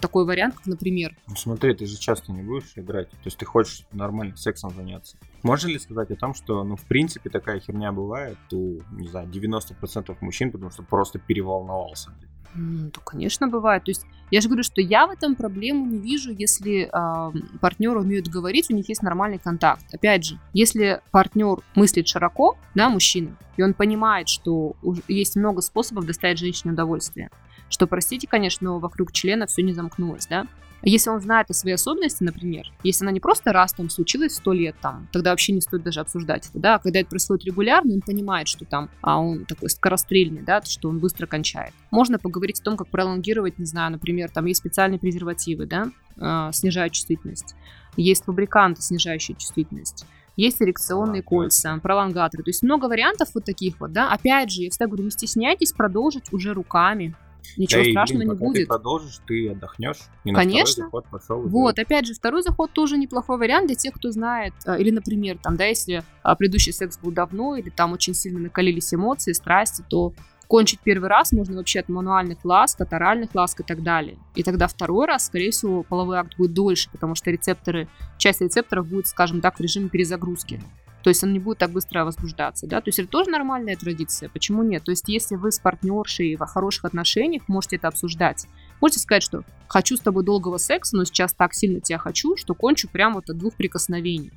такой 0.00 0.24
вариант, 0.24 0.54
как, 0.54 0.64
например... 0.64 1.14
Ну 1.28 1.36
смотри, 1.36 1.74
ты 1.74 1.84
же 1.84 1.98
часто 1.98 2.32
не 2.32 2.40
будешь 2.40 2.72
играть, 2.76 3.10
то 3.10 3.26
есть 3.26 3.36
ты 3.36 3.44
хочешь 3.44 3.84
нормально 3.92 4.38
сексом 4.38 4.70
заняться. 4.70 5.18
Можно 5.42 5.68
ли 5.68 5.78
сказать 5.78 6.10
о 6.12 6.16
том, 6.16 6.32
что, 6.32 6.64
ну, 6.64 6.76
в 6.76 6.84
принципе, 6.86 7.28
такая 7.28 7.60
херня 7.60 7.92
бывает 7.92 8.38
у, 8.52 8.80
не 8.92 9.08
знаю, 9.08 9.28
90% 9.28 10.16
мужчин, 10.22 10.50
потому 10.50 10.70
что 10.70 10.82
просто 10.82 11.18
переволновался? 11.18 12.10
Ну, 12.54 12.90
то, 12.90 13.00
конечно, 13.00 13.48
бывает. 13.48 13.84
То 13.84 13.90
есть 13.90 14.06
я 14.30 14.40
же 14.40 14.48
говорю, 14.48 14.64
что 14.64 14.80
я 14.80 15.06
в 15.06 15.10
этом 15.10 15.34
проблему 15.34 15.86
не 15.86 15.98
вижу, 15.98 16.32
если 16.32 16.90
э, 16.92 17.58
партнеры 17.60 18.00
умеют 18.00 18.28
говорить, 18.28 18.70
у 18.70 18.74
них 18.74 18.88
есть 18.88 19.02
нормальный 19.02 19.38
контакт. 19.38 19.84
Опять 19.92 20.24
же, 20.24 20.38
если 20.52 21.00
партнер 21.10 21.58
мыслит 21.74 22.08
широко, 22.08 22.56
да, 22.74 22.88
мужчина, 22.88 23.36
и 23.56 23.62
он 23.62 23.74
понимает, 23.74 24.28
что 24.28 24.74
есть 25.08 25.36
много 25.36 25.60
способов 25.60 26.06
доставить 26.06 26.38
женщине 26.38 26.72
удовольствие, 26.72 27.30
что, 27.68 27.86
простите, 27.86 28.26
конечно, 28.26 28.70
но 28.70 28.78
вокруг 28.78 29.12
члена 29.12 29.46
все 29.46 29.62
не 29.62 29.72
замкнулось, 29.72 30.26
да, 30.26 30.46
если 30.82 31.10
он 31.10 31.20
знает 31.20 31.50
о 31.50 31.54
своей 31.54 31.74
особенности, 31.74 32.22
например, 32.22 32.66
если 32.82 33.04
она 33.04 33.12
не 33.12 33.20
просто 33.20 33.52
раз 33.52 33.72
там 33.72 33.90
случилась 33.90 34.36
сто 34.36 34.52
лет 34.52 34.76
там, 34.80 35.08
тогда 35.12 35.30
вообще 35.30 35.52
не 35.52 35.60
стоит 35.60 35.82
даже 35.82 36.00
обсуждать 36.00 36.48
это, 36.48 36.58
да, 36.58 36.74
а 36.76 36.78
когда 36.78 37.00
это 37.00 37.08
происходит 37.08 37.44
регулярно, 37.46 37.94
он 37.94 38.00
понимает, 38.00 38.48
что 38.48 38.64
там, 38.64 38.90
а 39.00 39.20
он 39.20 39.44
такой 39.46 39.70
скорострельный, 39.70 40.42
да, 40.42 40.62
что 40.62 40.88
он 40.88 40.98
быстро 40.98 41.26
кончает. 41.26 41.72
Можно 41.90 42.18
поговорить 42.18 42.60
о 42.60 42.64
том, 42.64 42.76
как 42.76 42.88
пролонгировать, 42.88 43.58
не 43.58 43.66
знаю, 43.66 43.92
например, 43.92 44.30
там 44.30 44.46
есть 44.46 44.60
специальные 44.60 44.98
презервативы, 44.98 45.66
да, 45.66 45.90
э, 46.16 46.52
снижают 46.52 46.92
чувствительность. 46.92 47.54
Есть 47.96 48.24
фабриканты, 48.24 48.82
снижающие 48.82 49.36
чувствительность. 49.36 50.06
Есть 50.36 50.60
эрекционные 50.60 51.22
кольца, 51.22 51.78
пролонгаторы. 51.82 52.42
То 52.42 52.50
есть 52.50 52.62
много 52.62 52.86
вариантов 52.86 53.30
вот 53.34 53.44
таких 53.44 53.80
вот, 53.80 53.92
да. 53.92 54.12
Опять 54.12 54.50
же, 54.50 54.62
я 54.62 54.70
всегда 54.70 54.86
говорю, 54.86 55.04
не 55.04 55.10
стесняйтесь 55.10 55.72
продолжить 55.72 56.30
уже 56.32 56.52
руками. 56.52 57.14
Ничего 57.56 57.82
да 57.84 57.90
страшного 57.90 58.22
и, 58.22 58.26
блин, 58.26 58.38
не 58.38 58.46
будет. 58.46 58.62
Ты 58.62 58.66
продолжишь, 58.66 59.20
ты 59.26 59.50
отдохнешь. 59.50 59.98
И 60.24 60.32
Конечно. 60.32 60.84
На 60.84 60.86
заход 60.86 61.06
пошел, 61.10 61.42
вот, 61.42 61.78
опять 61.78 62.06
же, 62.06 62.14
второй 62.14 62.42
заход 62.42 62.72
тоже 62.72 62.96
неплохой 62.96 63.38
вариант 63.38 63.68
для 63.68 63.76
тех, 63.76 63.94
кто 63.94 64.10
знает. 64.10 64.54
А, 64.64 64.78
или, 64.78 64.90
например, 64.90 65.38
там, 65.42 65.56
да, 65.56 65.64
если 65.64 66.02
а, 66.22 66.34
предыдущий 66.34 66.72
секс 66.72 66.98
был 66.98 67.12
давно, 67.12 67.56
или 67.56 67.70
там 67.70 67.92
очень 67.92 68.14
сильно 68.14 68.38
накалились 68.38 68.92
эмоции, 68.92 69.32
страсти, 69.32 69.84
то 69.88 70.12
кончить 70.46 70.80
первый 70.80 71.08
раз 71.08 71.32
можно 71.32 71.56
вообще 71.56 71.80
от 71.80 71.88
мануальных 71.88 72.44
ласк, 72.44 72.80
от 72.80 72.92
оральных 72.92 73.34
ласк 73.34 73.60
и 73.60 73.62
так 73.62 73.82
далее. 73.82 74.18
И 74.34 74.42
тогда 74.42 74.68
второй 74.68 75.06
раз, 75.06 75.26
скорее 75.26 75.50
всего, 75.50 75.82
половой 75.82 76.18
акт 76.18 76.36
будет 76.36 76.54
дольше, 76.54 76.88
потому 76.90 77.14
что 77.14 77.30
рецепторы, 77.30 77.88
часть 78.18 78.40
рецепторов 78.40 78.86
будет, 78.88 79.06
скажем 79.06 79.40
так, 79.40 79.58
в 79.58 79.60
режиме 79.60 79.88
перезагрузки. 79.88 80.60
То 81.06 81.10
есть 81.10 81.22
он 81.22 81.32
не 81.32 81.38
будет 81.38 81.58
так 81.58 81.70
быстро 81.70 82.04
возбуждаться, 82.04 82.66
да, 82.66 82.80
то 82.80 82.88
есть 82.88 82.98
это 82.98 83.08
тоже 83.08 83.30
нормальная 83.30 83.76
традиция, 83.76 84.28
почему 84.28 84.64
нет? 84.64 84.82
То 84.82 84.90
есть 84.90 85.04
если 85.06 85.36
вы 85.36 85.52
с 85.52 85.60
партнершей 85.60 86.34
в 86.34 86.44
хороших 86.44 86.84
отношениях, 86.84 87.44
можете 87.46 87.76
это 87.76 87.86
обсуждать. 87.86 88.48
Можете 88.80 88.98
сказать, 88.98 89.22
что 89.22 89.44
хочу 89.68 89.96
с 89.96 90.00
тобой 90.00 90.24
долгого 90.24 90.56
секса, 90.56 90.96
но 90.96 91.04
сейчас 91.04 91.32
так 91.32 91.54
сильно 91.54 91.80
тебя 91.80 91.98
хочу, 91.98 92.36
что 92.36 92.56
кончу 92.56 92.88
прямо 92.88 93.14
вот 93.14 93.30
от 93.30 93.38
двух 93.38 93.54
прикосновений. 93.54 94.32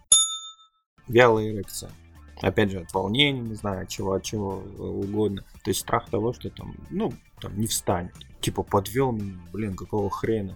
Вялая 1.07 1.49
эрекция. 1.49 1.89
Опять 2.39 2.69
же, 2.69 2.81
от 2.81 2.93
волнения, 2.93 3.41
не 3.41 3.55
знаю, 3.55 3.81
от 3.81 3.89
чего, 3.89 4.13
от 4.13 4.21
чего 4.21 4.63
угодно. 4.77 5.41
То 5.63 5.71
есть 5.71 5.79
страх 5.79 6.07
того, 6.11 6.33
что 6.33 6.51
там, 6.51 6.75
ну, 6.91 7.11
там 7.41 7.59
не 7.59 7.65
встанет. 7.65 8.13
Типа 8.41 8.61
подвел 8.61 9.11
меня, 9.11 9.39
блин, 9.51 9.75
какого 9.75 10.11
хрена. 10.11 10.55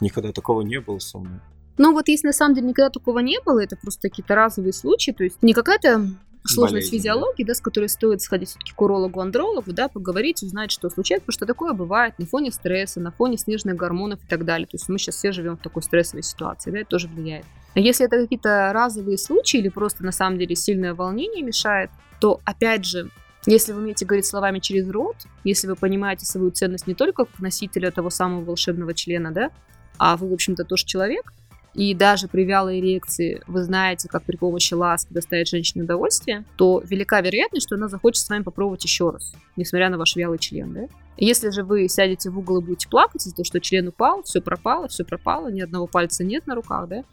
Никогда 0.00 0.32
такого 0.32 0.62
не 0.62 0.80
было 0.80 0.98
со 0.98 1.20
мной. 1.20 1.38
Ну 1.76 1.92
вот 1.92 2.08
если 2.08 2.28
на 2.28 2.32
самом 2.32 2.54
деле 2.54 2.68
никогда 2.68 2.90
такого 2.90 3.18
не 3.18 3.40
было, 3.44 3.62
это 3.62 3.76
просто 3.76 4.08
какие-то 4.08 4.34
разовые 4.34 4.72
случаи, 4.72 5.10
то 5.10 5.24
есть 5.24 5.42
не 5.42 5.52
какая-то 5.52 6.08
сложность 6.46 6.90
Болезнь, 6.90 6.96
физиологии, 6.96 7.44
да. 7.44 7.54
с 7.54 7.60
которой 7.60 7.88
стоит 7.88 8.20
сходить 8.20 8.50
все-таки 8.50 8.72
к 8.72 8.80
урологу, 8.80 9.20
андрологу, 9.20 9.72
да, 9.72 9.88
поговорить, 9.88 10.42
узнать, 10.42 10.70
что 10.70 10.90
случается, 10.90 11.24
потому 11.26 11.34
что 11.34 11.46
такое 11.46 11.72
бывает 11.72 12.18
на 12.18 12.26
фоне 12.26 12.52
стресса, 12.52 13.00
на 13.00 13.10
фоне 13.10 13.38
сниженных 13.38 13.76
гормонов 13.76 14.22
и 14.22 14.26
так 14.26 14.44
далее. 14.44 14.66
То 14.66 14.74
есть 14.74 14.88
мы 14.88 14.98
сейчас 14.98 15.16
все 15.16 15.32
живем 15.32 15.56
в 15.56 15.62
такой 15.62 15.82
стрессовой 15.82 16.22
ситуации, 16.22 16.70
да, 16.70 16.80
это 16.80 16.90
тоже 16.90 17.08
влияет. 17.08 17.46
А 17.74 17.80
если 17.80 18.06
это 18.06 18.18
какие-то 18.18 18.70
разовые 18.72 19.18
случаи 19.18 19.58
или 19.58 19.68
просто 19.68 20.04
на 20.04 20.12
самом 20.12 20.38
деле 20.38 20.54
сильное 20.54 20.94
волнение 20.94 21.42
мешает, 21.42 21.90
то 22.20 22.40
опять 22.44 22.84
же, 22.84 23.10
если 23.46 23.72
вы 23.72 23.80
умеете 23.80 24.04
говорить 24.04 24.26
словами 24.26 24.58
через 24.58 24.88
рот, 24.88 25.16
если 25.42 25.66
вы 25.66 25.76
понимаете 25.76 26.24
свою 26.24 26.50
ценность 26.50 26.86
не 26.86 26.94
только 26.94 27.24
как 27.24 27.40
носителя 27.40 27.90
того 27.90 28.10
самого 28.10 28.44
волшебного 28.44 28.94
члена, 28.94 29.32
да, 29.32 29.50
а 29.98 30.16
вы, 30.16 30.28
в 30.28 30.32
общем-то, 30.32 30.64
тоже 30.64 30.84
человек, 30.84 31.32
и 31.74 31.94
даже 31.94 32.28
при 32.28 32.44
вялой 32.44 32.80
эрекции 32.80 33.42
вы 33.46 33.62
знаете, 33.64 34.08
как 34.08 34.22
при 34.22 34.36
помощи 34.36 34.74
ласки 34.74 35.12
доставить 35.12 35.48
женщине 35.48 35.84
удовольствие, 35.84 36.44
то 36.56 36.80
велика 36.84 37.20
вероятность, 37.20 37.66
что 37.66 37.74
она 37.74 37.88
захочет 37.88 38.22
с 38.24 38.28
вами 38.28 38.42
попробовать 38.42 38.84
еще 38.84 39.10
раз, 39.10 39.34
несмотря 39.56 39.90
на 39.90 39.98
ваш 39.98 40.14
вялый 40.16 40.38
член, 40.38 40.72
да? 40.72 40.86
Если 41.16 41.50
же 41.50 41.62
вы 41.62 41.88
сядете 41.88 42.30
в 42.30 42.38
угол 42.38 42.58
и 42.58 42.64
будете 42.64 42.88
плакать 42.88 43.22
из-за 43.22 43.36
того, 43.36 43.44
что 43.44 43.60
член 43.60 43.88
упал, 43.88 44.22
все 44.22 44.40
пропало, 44.40 44.88
все 44.88 45.04
пропало, 45.04 45.48
ни 45.48 45.60
одного 45.60 45.86
пальца 45.86 46.24
нет 46.24 46.46
на 46.46 46.54
руках, 46.54 46.88
да, 46.88 47.04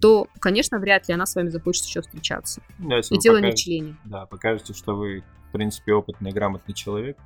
то, 0.00 0.28
конечно, 0.40 0.78
вряд 0.78 1.08
ли 1.08 1.14
она 1.14 1.24
с 1.24 1.34
вами 1.34 1.48
захочет 1.48 1.84
еще 1.84 2.02
встречаться. 2.02 2.62
Да, 2.78 2.98
и 2.98 3.18
дело 3.18 3.36
покажете, 3.36 3.46
не 3.46 3.52
в 3.52 3.54
члене. 3.54 3.96
Да, 4.04 4.26
покажете, 4.26 4.74
что 4.74 4.94
вы, 4.96 5.24
в 5.48 5.52
принципе, 5.52 5.92
опытный, 5.92 6.32
грамотный 6.32 6.74
человек, 6.74 7.16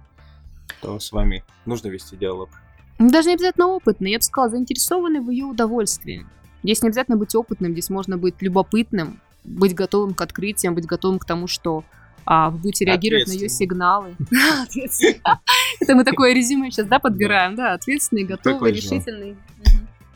то 0.80 0.98
с 0.98 1.12
вами 1.12 1.44
нужно 1.64 1.88
вести 1.88 2.16
диалог. 2.16 2.50
Даже 2.98 3.28
не 3.28 3.34
обязательно 3.34 3.68
опытный, 3.68 4.10
я 4.10 4.18
бы 4.18 4.22
сказала, 4.22 4.50
заинтересованный 4.50 5.20
в 5.20 5.30
ее 5.30 5.44
удовольствии. 5.44 6.26
Здесь 6.62 6.82
не 6.82 6.88
обязательно 6.88 7.16
быть 7.16 7.34
опытным, 7.34 7.72
здесь 7.72 7.90
можно 7.90 8.18
быть 8.18 8.34
любопытным, 8.40 9.20
быть 9.44 9.74
готовым 9.74 10.14
к 10.14 10.20
открытиям, 10.20 10.74
быть 10.74 10.86
готовым 10.86 11.18
к 11.18 11.24
тому, 11.24 11.46
что 11.46 11.84
а, 12.24 12.50
вы 12.50 12.58
будете 12.58 12.84
реагировать 12.84 13.28
на 13.28 13.32
ее 13.32 13.48
сигналы. 13.48 14.16
Это 15.80 15.94
мы 15.94 16.04
такое 16.04 16.34
резюме 16.34 16.70
сейчас, 16.70 16.86
да, 16.86 16.98
подбираем, 16.98 17.54
да, 17.54 17.72
ответственный, 17.72 18.24
готовый, 18.24 18.72
решительный. 18.72 19.36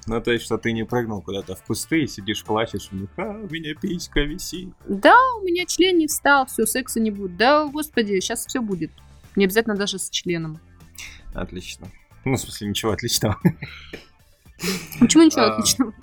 Ну, 0.07 0.21
то 0.21 0.33
есть, 0.33 0.45
что 0.45 0.59
ты 0.59 0.73
не 0.73 0.85
прыгнул 0.85 1.23
куда-то 1.23 1.55
в 1.55 1.63
кусты 1.63 2.03
и 2.03 2.07
сидишь, 2.09 2.45
плачешь, 2.45 2.89
у 2.91 2.97
них, 2.97 3.09
а, 3.17 3.31
у 3.31 3.49
меня 3.49 3.75
писька 3.75 4.21
висит. 4.21 4.75
Да, 4.87 5.17
у 5.41 5.45
меня 5.45 5.65
член 5.65 5.97
не 5.97 6.09
встал, 6.09 6.47
все, 6.47 6.67
секса 6.67 6.99
не 6.99 7.11
будет. 7.11 7.37
Да, 7.37 7.67
господи, 7.67 8.19
сейчас 8.21 8.45
все 8.45 8.61
будет. 8.61 8.91
Не 9.37 9.45
обязательно 9.45 9.77
даже 9.77 9.99
с 9.99 10.11
членом. 10.11 10.59
Отлично. 11.35 11.89
Ну, 12.25 12.35
в 12.35 12.41
смысле, 12.41 12.69
ничего 12.69 12.93
отличного. 12.93 13.41
Почему 15.01 15.23
ничего 15.25 15.43
а, 15.43 15.53
отличного? 15.55 15.95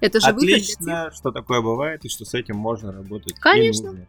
Это 0.00 0.20
же 0.20 0.26
Отлично, 0.26 1.10
что 1.12 1.30
такое 1.30 1.60
бывает, 1.60 2.04
и 2.04 2.08
что 2.08 2.24
с 2.24 2.34
этим 2.34 2.56
можно 2.56 2.92
работать. 2.92 3.34
Конечно. 3.38 4.06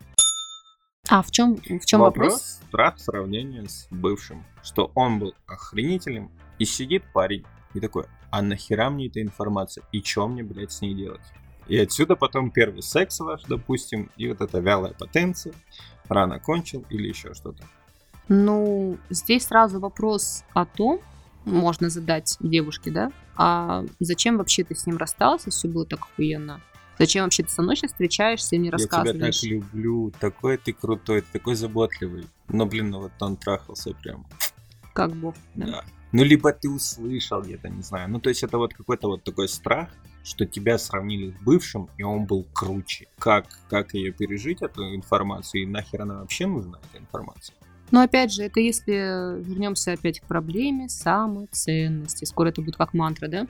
А 1.10 1.22
в 1.22 1.32
чем, 1.32 1.58
в 1.58 1.86
чем 1.86 2.00
вопрос? 2.00 2.34
Вопрос 2.34 2.60
страх 2.68 3.00
сравнения 3.00 3.68
с 3.68 3.88
бывшим. 3.92 4.46
Что 4.64 4.92
он 4.96 5.20
был 5.20 5.34
охренительным, 5.48 6.32
и 6.60 6.66
сидит 6.66 7.04
парень, 7.12 7.44
и 7.74 7.80
такой, 7.80 8.06
а 8.30 8.42
нахера 8.42 8.90
мне 8.90 9.08
эта 9.08 9.22
информация? 9.22 9.84
И 9.92 10.02
что 10.02 10.28
мне, 10.28 10.44
блядь, 10.44 10.72
с 10.72 10.82
ней 10.82 10.94
делать? 10.94 11.22
И 11.68 11.78
отсюда 11.78 12.16
потом 12.16 12.52
первый 12.52 12.84
секс 12.84 13.20
ваш, 13.20 13.44
допустим, 13.44 14.10
и 14.16 14.28
вот 14.28 14.42
эта 14.42 14.60
вялая 14.60 14.94
потенция, 14.94 15.54
рано 16.08 16.40
кончил 16.40 16.86
или 16.90 17.08
еще 17.08 17.34
что-то. 17.34 17.64
Ну, 18.28 18.98
здесь 19.10 19.48
сразу 19.48 19.80
вопрос 19.80 20.44
о 20.54 20.66
том, 20.66 21.02
можно 21.46 21.90
задать 21.90 22.38
девушке, 22.40 22.92
да, 22.92 23.12
а 23.36 23.84
зачем 24.00 24.38
вообще 24.38 24.64
ты 24.64 24.76
с 24.76 24.86
ним 24.86 24.98
расстался, 24.98 25.50
все 25.50 25.68
было 25.68 25.86
так 25.86 26.02
охуенно? 26.02 26.62
Зачем 27.00 27.24
вообще 27.24 27.44
ты 27.44 27.50
со 27.50 27.64
мной 27.64 27.76
сейчас 27.76 27.92
встречаешься 27.92 28.56
и 28.56 28.60
мне 28.60 28.70
рассказываешь? 28.70 29.16
Я 29.16 29.32
тебя 29.32 29.60
так 29.60 29.74
люблю, 29.74 30.14
такой 30.20 30.58
ты 30.58 30.74
крутой, 30.74 31.22
ты 31.22 31.28
такой 31.34 31.56
заботливый. 31.56 32.28
Но, 32.48 32.66
блин, 32.66 32.92
ну 32.92 33.00
вот 33.00 33.14
он 33.20 33.38
трахался 33.38 33.94
прям. 33.96 34.28
Как 34.94 35.16
бог, 35.16 35.34
да. 35.56 35.66
да. 35.66 35.84
Ну, 36.12 36.24
либо 36.24 36.52
ты 36.52 36.70
услышал 36.70 37.42
где-то, 37.42 37.70
не 37.70 37.82
знаю. 37.82 38.10
Ну, 38.10 38.20
то 38.20 38.30
есть 38.30 38.44
это 38.44 38.58
вот 38.58 38.74
какой-то 38.74 39.08
вот 39.08 39.24
такой 39.24 39.48
страх, 39.48 39.90
что 40.24 40.46
тебя 40.46 40.78
сравнили 40.78 41.32
с 41.32 41.44
бывшим, 41.44 41.90
и 41.98 42.04
он 42.04 42.26
был 42.26 42.46
круче. 42.54 43.08
Как, 43.18 43.48
как 43.70 43.94
ее 43.94 44.12
пережить, 44.12 44.62
эту 44.62 44.94
информацию, 44.94 45.64
и 45.64 45.66
нахер 45.66 46.02
она 46.02 46.20
вообще 46.20 46.46
нужна, 46.46 46.80
эта 46.92 47.02
информация? 47.02 47.56
Но 47.92 48.02
опять 48.02 48.34
же, 48.34 48.44
это 48.44 48.60
если 48.60 49.42
вернемся 49.44 49.94
опять 49.94 50.22
к 50.22 50.26
проблеме 50.26 50.90
самоценности. 50.90 52.26
Скоро 52.26 52.50
это 52.50 52.62
будет 52.62 52.78
как 52.78 52.94
мантра, 52.94 53.28
да? 53.28 53.48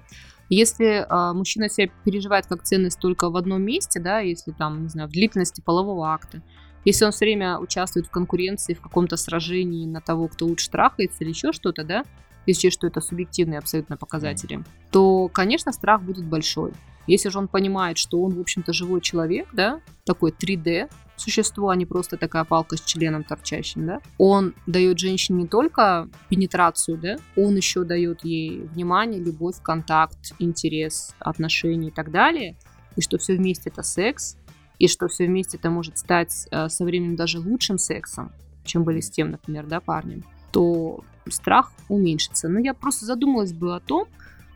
Если 0.49 1.05
э, 1.07 1.33
мужчина 1.33 1.69
себя 1.69 1.89
переживает 2.03 2.45
как 2.47 2.63
ценность 2.63 2.99
только 2.99 3.29
в 3.29 3.37
одном 3.37 3.61
месте, 3.61 4.01
да, 4.01 4.19
если 4.19 4.51
там, 4.51 4.83
не 4.83 4.89
знаю, 4.89 5.07
в 5.07 5.11
длительности 5.11 5.61
полового 5.61 6.11
акта, 6.11 6.41
если 6.83 7.05
он 7.05 7.11
все 7.11 7.25
время 7.25 7.57
участвует 7.59 8.07
в 8.07 8.11
конкуренции, 8.11 8.73
в 8.73 8.81
каком-то 8.81 9.15
сражении 9.15 9.85
на 9.85 10.01
того, 10.01 10.27
кто 10.27 10.45
лучше 10.45 10.69
трахается 10.69 11.23
или 11.23 11.29
еще 11.29 11.53
что-то, 11.53 11.83
да, 11.83 12.03
если 12.47 12.69
что 12.69 12.87
это 12.87 13.01
субъективные 13.01 13.59
абсолютно 13.59 13.97
показатели, 13.97 14.63
то, 14.89 15.29
конечно, 15.29 15.71
страх 15.71 16.01
будет 16.01 16.25
большой. 16.25 16.73
Если 17.07 17.29
же 17.29 17.37
он 17.37 17.47
понимает, 17.47 17.97
что 17.97 18.21
он, 18.21 18.33
в 18.33 18.39
общем-то, 18.39 18.73
живой 18.73 19.01
человек, 19.01 19.47
да, 19.53 19.79
такой 20.05 20.31
3D 20.31 20.89
существо, 21.21 21.69
а 21.69 21.75
не 21.75 21.85
просто 21.85 22.17
такая 22.17 22.43
палка 22.43 22.77
с 22.77 22.81
членом 22.81 23.23
торчащим, 23.23 23.85
да, 23.85 24.01
он 24.17 24.53
дает 24.65 24.99
женщине 24.99 25.43
не 25.43 25.47
только 25.47 26.09
пенетрацию, 26.29 26.97
да, 26.97 27.17
он 27.35 27.55
еще 27.55 27.83
дает 27.83 28.23
ей 28.23 28.61
внимание, 28.61 29.19
любовь, 29.21 29.55
контакт, 29.61 30.33
интерес, 30.39 31.15
отношения 31.19 31.89
и 31.89 31.91
так 31.91 32.11
далее, 32.11 32.55
и 32.95 33.01
что 33.01 33.17
все 33.17 33.35
вместе 33.35 33.69
это 33.69 33.83
секс, 33.83 34.37
и 34.79 34.87
что 34.87 35.07
все 35.07 35.27
вместе 35.27 35.57
это 35.57 35.69
может 35.69 35.97
стать 35.97 36.47
э, 36.49 36.67
со 36.67 36.83
временем 36.83 37.15
даже 37.15 37.39
лучшим 37.39 37.77
сексом, 37.77 38.31
чем 38.63 38.83
были 38.83 38.99
с 38.99 39.09
тем, 39.09 39.31
например, 39.31 39.67
да, 39.67 39.79
парнем, 39.79 40.23
то 40.51 41.03
страх 41.29 41.71
уменьшится. 41.87 42.49
Но 42.49 42.59
я 42.59 42.73
просто 42.73 43.05
задумалась 43.05 43.53
бы 43.53 43.75
о 43.75 43.79
том, 43.79 44.07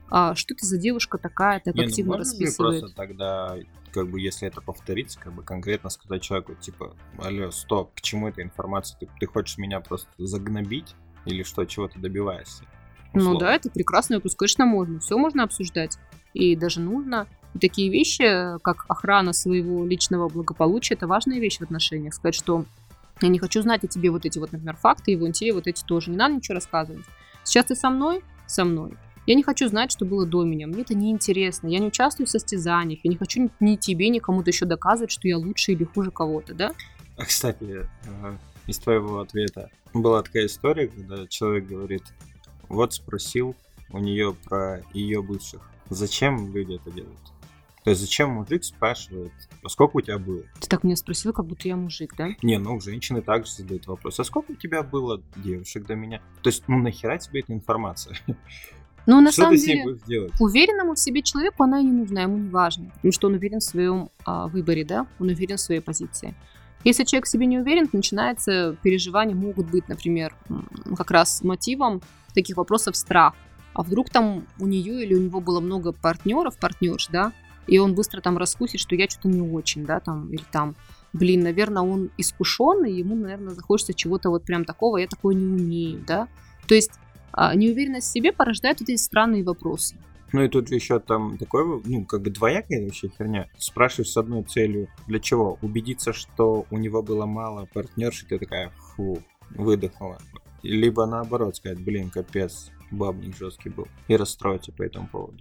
а, 0.09 0.35
что 0.35 0.53
это 0.53 0.65
за 0.65 0.77
девушка 0.77 1.17
такая, 1.17 1.59
так 1.59 1.75
Не, 1.75 1.81
ну 1.81 1.87
активно 1.87 2.11
ну, 2.13 2.17
расписывает. 2.19 2.81
просто 2.81 2.95
тогда, 2.95 3.55
как 3.95 4.09
бы, 4.09 4.19
если 4.19 4.45
это 4.49 4.59
повторится, 4.59 5.17
как 5.17 5.31
бы 5.31 5.41
конкретно 5.41 5.89
сказать 5.89 6.21
человеку, 6.21 6.53
типа, 6.55 6.97
алло, 7.17 7.49
стоп, 7.49 7.95
к 7.95 8.01
чему 8.01 8.27
эта 8.27 8.41
информация? 8.43 8.99
Ты, 8.99 9.07
ты 9.21 9.25
хочешь 9.25 9.57
меня 9.57 9.79
просто 9.79 10.09
загнобить? 10.17 10.95
Или 11.25 11.43
что, 11.43 11.63
чего 11.63 11.87
ты 11.87 11.97
добиваешься? 11.97 12.65
Условно. 13.13 13.33
Ну 13.33 13.39
да, 13.39 13.55
это 13.55 13.69
прекрасный 13.69 14.17
вопрос. 14.17 14.35
Конечно, 14.35 14.65
можно. 14.65 14.99
Все 14.99 15.17
можно 15.17 15.43
обсуждать. 15.43 15.97
И 16.33 16.57
даже 16.57 16.81
нужно. 16.81 17.25
И 17.53 17.59
такие 17.59 17.89
вещи, 17.89 18.59
как 18.59 18.85
охрана 18.89 19.31
своего 19.31 19.85
личного 19.85 20.27
благополучия, 20.27 20.95
это 20.95 21.07
важная 21.07 21.39
вещь 21.39 21.59
в 21.59 21.61
отношениях. 21.61 22.13
Сказать, 22.13 22.35
что 22.35 22.65
я 23.21 23.29
не 23.29 23.39
хочу 23.39 23.61
знать 23.61 23.85
о 23.85 23.87
тебе 23.87 24.11
вот 24.11 24.25
эти 24.25 24.39
вот, 24.39 24.51
например, 24.51 24.75
факты, 24.75 25.13
и 25.13 25.15
вон 25.15 25.31
те, 25.31 25.53
вот 25.53 25.67
эти 25.67 25.85
тоже. 25.85 26.11
Не 26.11 26.17
надо 26.17 26.35
ничего 26.35 26.55
рассказывать. 26.55 27.05
Сейчас 27.45 27.67
ты 27.67 27.75
со 27.75 27.89
мной? 27.89 28.25
Со 28.45 28.65
мной. 28.65 28.97
Я 29.25 29.35
не 29.35 29.43
хочу 29.43 29.67
знать, 29.67 29.91
что 29.91 30.05
было 30.05 30.25
до 30.25 30.43
меня. 30.43 30.67
Мне 30.67 30.81
это 30.81 30.93
не 30.93 31.11
интересно. 31.11 31.67
Я 31.67 31.79
не 31.79 31.87
участвую 31.87 32.27
в 32.27 32.29
состязаниях. 32.29 32.99
Я 33.03 33.09
не 33.09 33.17
хочу 33.17 33.49
ни 33.59 33.75
тебе, 33.75 34.09
ни 34.09 34.19
кому-то 34.19 34.51
еще 34.51 34.65
доказывать, 34.65 35.11
что 35.11 35.27
я 35.27 35.37
лучше 35.37 35.71
или 35.71 35.83
хуже 35.83 36.11
кого-то, 36.11 36.53
да? 36.53 36.73
А, 37.17 37.25
кстати, 37.25 37.87
из 38.67 38.77
твоего 38.79 39.19
ответа 39.19 39.71
была 39.93 40.21
такая 40.21 40.45
история, 40.45 40.87
когда 40.87 41.25
человек 41.27 41.65
говорит, 41.67 42.03
вот 42.69 42.93
спросил 42.93 43.55
у 43.91 43.99
нее 43.99 44.35
про 44.45 44.81
ее 44.93 45.23
бывших. 45.23 45.61
Зачем 45.89 46.53
люди 46.53 46.75
это 46.75 46.91
делают? 46.91 47.19
То 47.83 47.91
есть 47.91 48.01
зачем 48.01 48.31
мужик 48.31 48.63
спрашивает, 48.63 49.31
а 49.63 49.69
сколько 49.69 49.97
у 49.97 50.01
тебя 50.01 50.17
было? 50.17 50.41
Ты 50.59 50.67
так 50.67 50.83
меня 50.83 50.95
спросил, 50.95 51.33
как 51.33 51.45
будто 51.45 51.67
я 51.67 51.75
мужик, 51.75 52.15
да? 52.17 52.29
Не, 52.41 52.57
ну 52.57 52.79
женщины 52.79 53.21
также 53.21 53.51
задают 53.51 53.85
вопрос, 53.85 54.19
а 54.19 54.23
сколько 54.23 54.53
у 54.53 54.55
тебя 54.55 54.81
было 54.81 55.21
девушек 55.35 55.85
до 55.85 55.93
меня? 55.93 56.19
То 56.41 56.49
есть, 56.49 56.63
ну 56.67 56.79
нахера 56.79 57.19
тебе 57.19 57.41
эта 57.41 57.53
информация? 57.53 58.17
Но 59.05 59.21
на 59.21 59.31
что 59.31 59.43
самом 59.43 59.57
деле, 59.57 59.97
уверенному 60.39 60.95
в 60.95 60.99
себе 60.99 61.21
человеку 61.21 61.63
она 61.63 61.79
и 61.79 61.83
не 61.83 61.91
нужна, 61.91 62.23
ему 62.23 62.37
не 62.37 62.49
важно, 62.49 62.91
потому 62.95 63.11
что 63.11 63.27
он 63.27 63.33
уверен 63.33 63.59
в 63.59 63.63
своем 63.63 64.09
а, 64.25 64.47
выборе, 64.47 64.83
да, 64.83 65.07
он 65.19 65.29
уверен 65.29 65.57
в 65.57 65.61
своей 65.61 65.81
позиции. 65.81 66.35
Если 66.83 67.03
человек 67.03 67.25
в 67.25 67.29
себе 67.29 67.45
не 67.47 67.59
уверен, 67.59 67.89
начинается 67.93 68.77
переживания, 68.83 69.35
могут 69.35 69.69
быть, 69.69 69.87
например, 69.89 70.35
как 70.95 71.09
раз 71.11 71.41
мотивом 71.43 72.01
таких 72.33 72.57
вопросов 72.57 72.95
страх. 72.95 73.33
А 73.73 73.83
вдруг 73.83 74.09
там 74.09 74.45
у 74.59 74.67
нее 74.67 75.03
или 75.03 75.15
у 75.15 75.19
него 75.19 75.41
было 75.41 75.59
много 75.59 75.91
партнеров, 75.91 76.57
партнерш, 76.57 77.07
да, 77.07 77.33
и 77.67 77.79
он 77.79 77.95
быстро 77.95 78.21
там 78.21 78.37
раскусит, 78.37 78.79
что 78.79 78.95
я 78.95 79.09
что-то 79.09 79.27
не 79.27 79.41
очень, 79.41 79.85
да, 79.85 79.99
там, 79.99 80.31
или 80.31 80.43
там, 80.51 80.75
блин, 81.11 81.41
наверное, 81.41 81.81
он 81.81 82.11
искушенный, 82.17 82.93
ему, 82.93 83.15
наверное, 83.15 83.53
захочется 83.53 83.93
чего-то 83.93 84.29
вот 84.29 84.43
прям 84.43 84.63
такого, 84.63 84.97
я 84.97 85.07
такое 85.07 85.35
не 85.35 85.45
умею, 85.45 86.03
да. 86.05 86.27
То 86.67 86.75
есть 86.75 86.91
неуверенность 87.55 88.07
в 88.07 88.11
себе 88.11 88.31
порождает 88.31 88.79
вот 88.79 88.89
эти 88.89 88.97
странные 88.97 89.43
вопросы. 89.43 89.95
Ну 90.33 90.43
и 90.43 90.49
тут 90.49 90.69
еще 90.69 90.99
там 90.99 91.37
такой, 91.37 91.81
ну, 91.85 92.03
как 92.03 92.21
бы 92.21 92.29
двоякая 92.29 92.83
вообще 92.83 93.09
херня. 93.09 93.47
Спрашиваешь 93.57 94.09
с 94.09 94.17
одной 94.17 94.43
целью, 94.43 94.89
для 95.07 95.19
чего? 95.19 95.57
Убедиться, 95.61 96.13
что 96.13 96.65
у 96.69 96.77
него 96.77 97.01
было 97.01 97.25
мало 97.25 97.67
партнерши, 97.73 98.25
ты 98.25 98.39
такая, 98.39 98.71
фу, 98.95 99.21
выдохнула. 99.51 100.17
Либо 100.61 101.05
наоборот 101.05 101.55
сказать, 101.55 101.79
блин, 101.79 102.09
капец, 102.09 102.71
бабник 102.91 103.37
жесткий 103.37 103.69
был. 103.69 103.87
И 104.07 104.15
расстроиться 104.15 104.71
по 104.71 104.83
этому 104.83 105.07
поводу. 105.07 105.37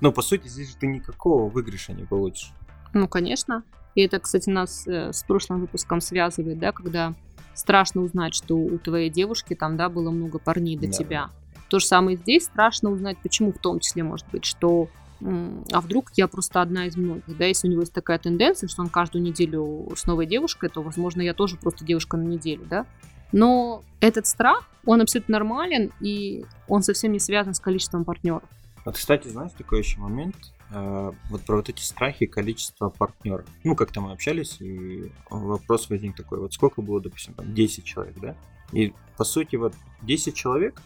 Ну, 0.00 0.12
по 0.12 0.22
сути, 0.22 0.48
здесь 0.48 0.70
же 0.70 0.76
ты 0.76 0.86
никакого 0.86 1.48
выигрыша 1.48 1.92
не 1.92 2.04
получишь. 2.04 2.52
Ну, 2.92 3.08
конечно. 3.08 3.62
И 3.94 4.02
это, 4.02 4.18
кстати, 4.18 4.50
нас 4.50 4.86
э, 4.86 5.12
с 5.12 5.22
прошлым 5.22 5.60
выпуском 5.60 6.00
связывает, 6.00 6.58
да, 6.58 6.72
когда 6.72 7.14
страшно 7.54 8.02
узнать, 8.02 8.34
что 8.34 8.56
у 8.56 8.78
твоей 8.78 9.10
девушки 9.10 9.54
там, 9.54 9.76
да, 9.76 9.88
было 9.88 10.10
много 10.10 10.38
парней 10.38 10.76
до 10.76 10.86
да. 10.86 10.92
тебя. 10.92 11.30
То 11.68 11.78
же 11.78 11.86
самое 11.86 12.16
здесь, 12.16 12.44
страшно 12.44 12.90
узнать, 12.90 13.18
почему 13.22 13.52
в 13.52 13.58
том 13.58 13.80
числе, 13.80 14.02
может 14.02 14.26
быть, 14.30 14.44
что 14.44 14.88
а 15.20 15.80
вдруг 15.80 16.10
я 16.16 16.28
просто 16.28 16.60
одна 16.60 16.86
из 16.86 16.96
многих, 16.96 17.36
да, 17.38 17.46
если 17.46 17.68
у 17.68 17.70
него 17.70 17.80
есть 17.80 17.94
такая 17.94 18.18
тенденция, 18.18 18.68
что 18.68 18.82
он 18.82 18.88
каждую 18.88 19.22
неделю 19.22 19.88
с 19.96 20.04
новой 20.06 20.26
девушкой, 20.26 20.68
то, 20.68 20.82
возможно, 20.82 21.22
я 21.22 21.32
тоже 21.32 21.56
просто 21.56 21.84
девушка 21.84 22.16
на 22.16 22.24
неделю, 22.24 22.64
да. 22.68 22.84
Но 23.32 23.82
этот 24.00 24.26
страх, 24.26 24.68
он 24.84 25.00
абсолютно 25.00 25.32
нормален, 25.32 25.92
и 26.00 26.44
он 26.68 26.82
совсем 26.82 27.12
не 27.12 27.20
связан 27.20 27.54
с 27.54 27.60
количеством 27.60 28.04
партнеров. 28.04 28.42
Вот, 28.84 28.96
кстати, 28.96 29.28
знаешь, 29.28 29.52
такой 29.56 29.78
еще 29.78 29.98
момент, 29.98 30.36
вот 30.74 31.42
про 31.42 31.56
вот 31.56 31.68
эти 31.68 31.82
страхи 31.82 32.26
количество 32.26 32.88
партнеров. 32.88 33.46
Ну, 33.62 33.76
как-то 33.76 34.00
мы 34.00 34.12
общались, 34.12 34.60
и 34.60 35.12
вопрос 35.30 35.88
возник 35.88 36.16
такой, 36.16 36.40
вот 36.40 36.52
сколько 36.52 36.82
было, 36.82 37.00
допустим, 37.00 37.34
там 37.34 37.54
10 37.54 37.84
человек, 37.84 38.18
да? 38.18 38.36
И, 38.72 38.92
по 39.16 39.24
сути, 39.24 39.56
вот 39.56 39.74
10 40.02 40.34
человек 40.34 40.80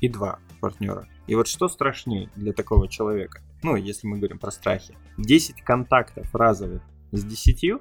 и 0.00 0.08
2 0.08 0.38
партнера. 0.60 1.08
И 1.26 1.34
вот 1.34 1.48
что 1.48 1.68
страшнее 1.68 2.30
для 2.36 2.52
такого 2.52 2.88
человека? 2.88 3.42
Ну, 3.62 3.76
если 3.76 4.06
мы 4.06 4.18
говорим 4.18 4.38
про 4.38 4.50
страхи. 4.50 4.96
10 5.18 5.62
контактов 5.62 6.34
разовых 6.34 6.82
с 7.12 7.24
10 7.24 7.80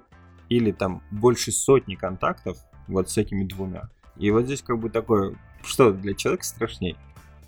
или 0.50 0.72
там 0.72 1.04
больше 1.12 1.52
сотни 1.52 1.96
контактов 1.96 2.58
вот 2.88 3.10
с 3.10 3.18
этими 3.18 3.44
двумя. 3.44 3.90
И 4.18 4.30
вот 4.32 4.46
здесь 4.46 4.62
как 4.62 4.80
бы 4.80 4.90
такое, 4.90 5.36
что 5.64 5.92
для 5.92 6.14
человека 6.14 6.44
страшнее? 6.44 6.96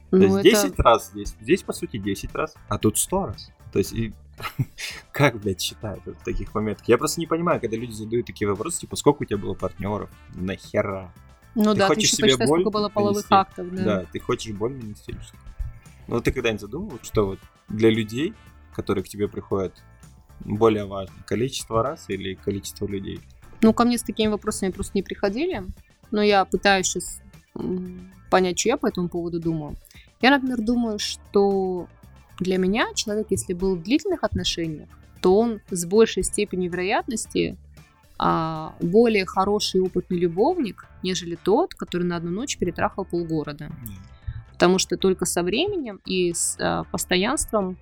То 0.09 0.17
ну, 0.17 0.37
есть 0.37 0.55
это... 0.55 0.67
10 0.67 0.79
раз 0.79 1.09
здесь. 1.09 1.35
Здесь, 1.41 1.63
по 1.63 1.73
сути, 1.73 1.97
10 1.97 2.33
раз, 2.35 2.55
а 2.69 2.77
тут 2.77 2.97
100 2.97 3.25
раз. 3.25 3.51
То 3.73 3.79
есть, 3.79 3.91
и... 3.91 4.13
как, 5.11 5.39
блядь, 5.39 5.59
считают 5.59 6.05
в 6.05 6.23
таких 6.23 6.53
моментах? 6.53 6.87
Я 6.87 6.97
просто 6.97 7.19
не 7.19 7.27
понимаю, 7.27 7.59
когда 7.59 7.75
люди 7.75 7.91
задают 7.91 8.27
такие 8.27 8.47
вопросы, 8.47 8.81
типа, 8.81 8.95
сколько 8.95 9.23
у 9.23 9.25
тебя 9.25 9.37
было 9.37 9.55
партнеров? 9.55 10.09
Нахера? 10.35 11.11
Ну 11.55 11.73
ты 11.73 11.79
да, 11.79 11.87
хочешь 11.87 12.11
ты 12.11 12.17
себе 12.17 12.27
посчитай, 12.27 12.47
боль 12.47 12.61
сколько 12.61 12.77
было 12.77 12.89
половых 12.89 13.29
нанести? 13.29 13.33
актов, 13.33 13.75
да. 13.75 13.83
Да, 13.83 14.05
ты 14.11 14.19
хочешь 14.19 14.55
боль 14.55 14.73
нанести 14.73 15.15
Ну, 16.07 16.21
ты 16.21 16.31
когда-нибудь 16.31 16.61
задумывал, 16.61 16.99
что 17.01 17.25
вот 17.25 17.39
для 17.67 17.89
людей, 17.89 18.33
которые 18.75 19.03
к 19.03 19.09
тебе 19.09 19.27
приходят, 19.27 19.83
более 20.39 20.85
важно, 20.85 21.15
количество 21.25 21.83
раз 21.83 22.09
или 22.09 22.35
количество 22.35 22.87
людей? 22.87 23.19
Ну, 23.61 23.73
ко 23.73 23.85
мне 23.85 23.97
с 23.97 24.03
такими 24.03 24.29
вопросами 24.29 24.71
просто 24.71 24.93
не 24.95 25.03
приходили, 25.03 25.63
но 26.11 26.21
я 26.21 26.45
пытаюсь 26.45 26.87
сейчас 26.87 27.21
понять, 28.29 28.59
что 28.59 28.69
я 28.69 28.77
по 28.77 28.87
этому 28.87 29.09
поводу 29.09 29.39
думаю. 29.39 29.75
Я, 30.21 30.31
например, 30.31 30.61
думаю, 30.61 30.99
что 30.99 31.87
для 32.39 32.57
меня 32.57 32.93
человек, 32.95 33.27
если 33.29 33.53
был 33.53 33.75
в 33.75 33.83
длительных 33.83 34.23
отношениях, 34.23 34.89
то 35.21 35.37
он 35.37 35.61
с 35.69 35.85
большей 35.85 36.23
степенью 36.23 36.71
вероятности 36.71 37.57
а, 38.19 38.75
более 38.79 39.25
хороший 39.25 39.77
и 39.77 39.83
опытный 39.83 40.17
любовник, 40.17 40.85
нежели 41.01 41.35
тот, 41.35 41.73
который 41.73 42.03
на 42.03 42.17
одну 42.17 42.31
ночь 42.31 42.57
перетрахал 42.57 43.05
полгорода. 43.05 43.69
Потому 44.53 44.79
что 44.79 44.97
только 44.97 45.25
со 45.25 45.43
временем 45.43 45.99
и 46.05 46.33
с 46.33 46.57
а, 46.59 46.83
постоянством 46.85 47.77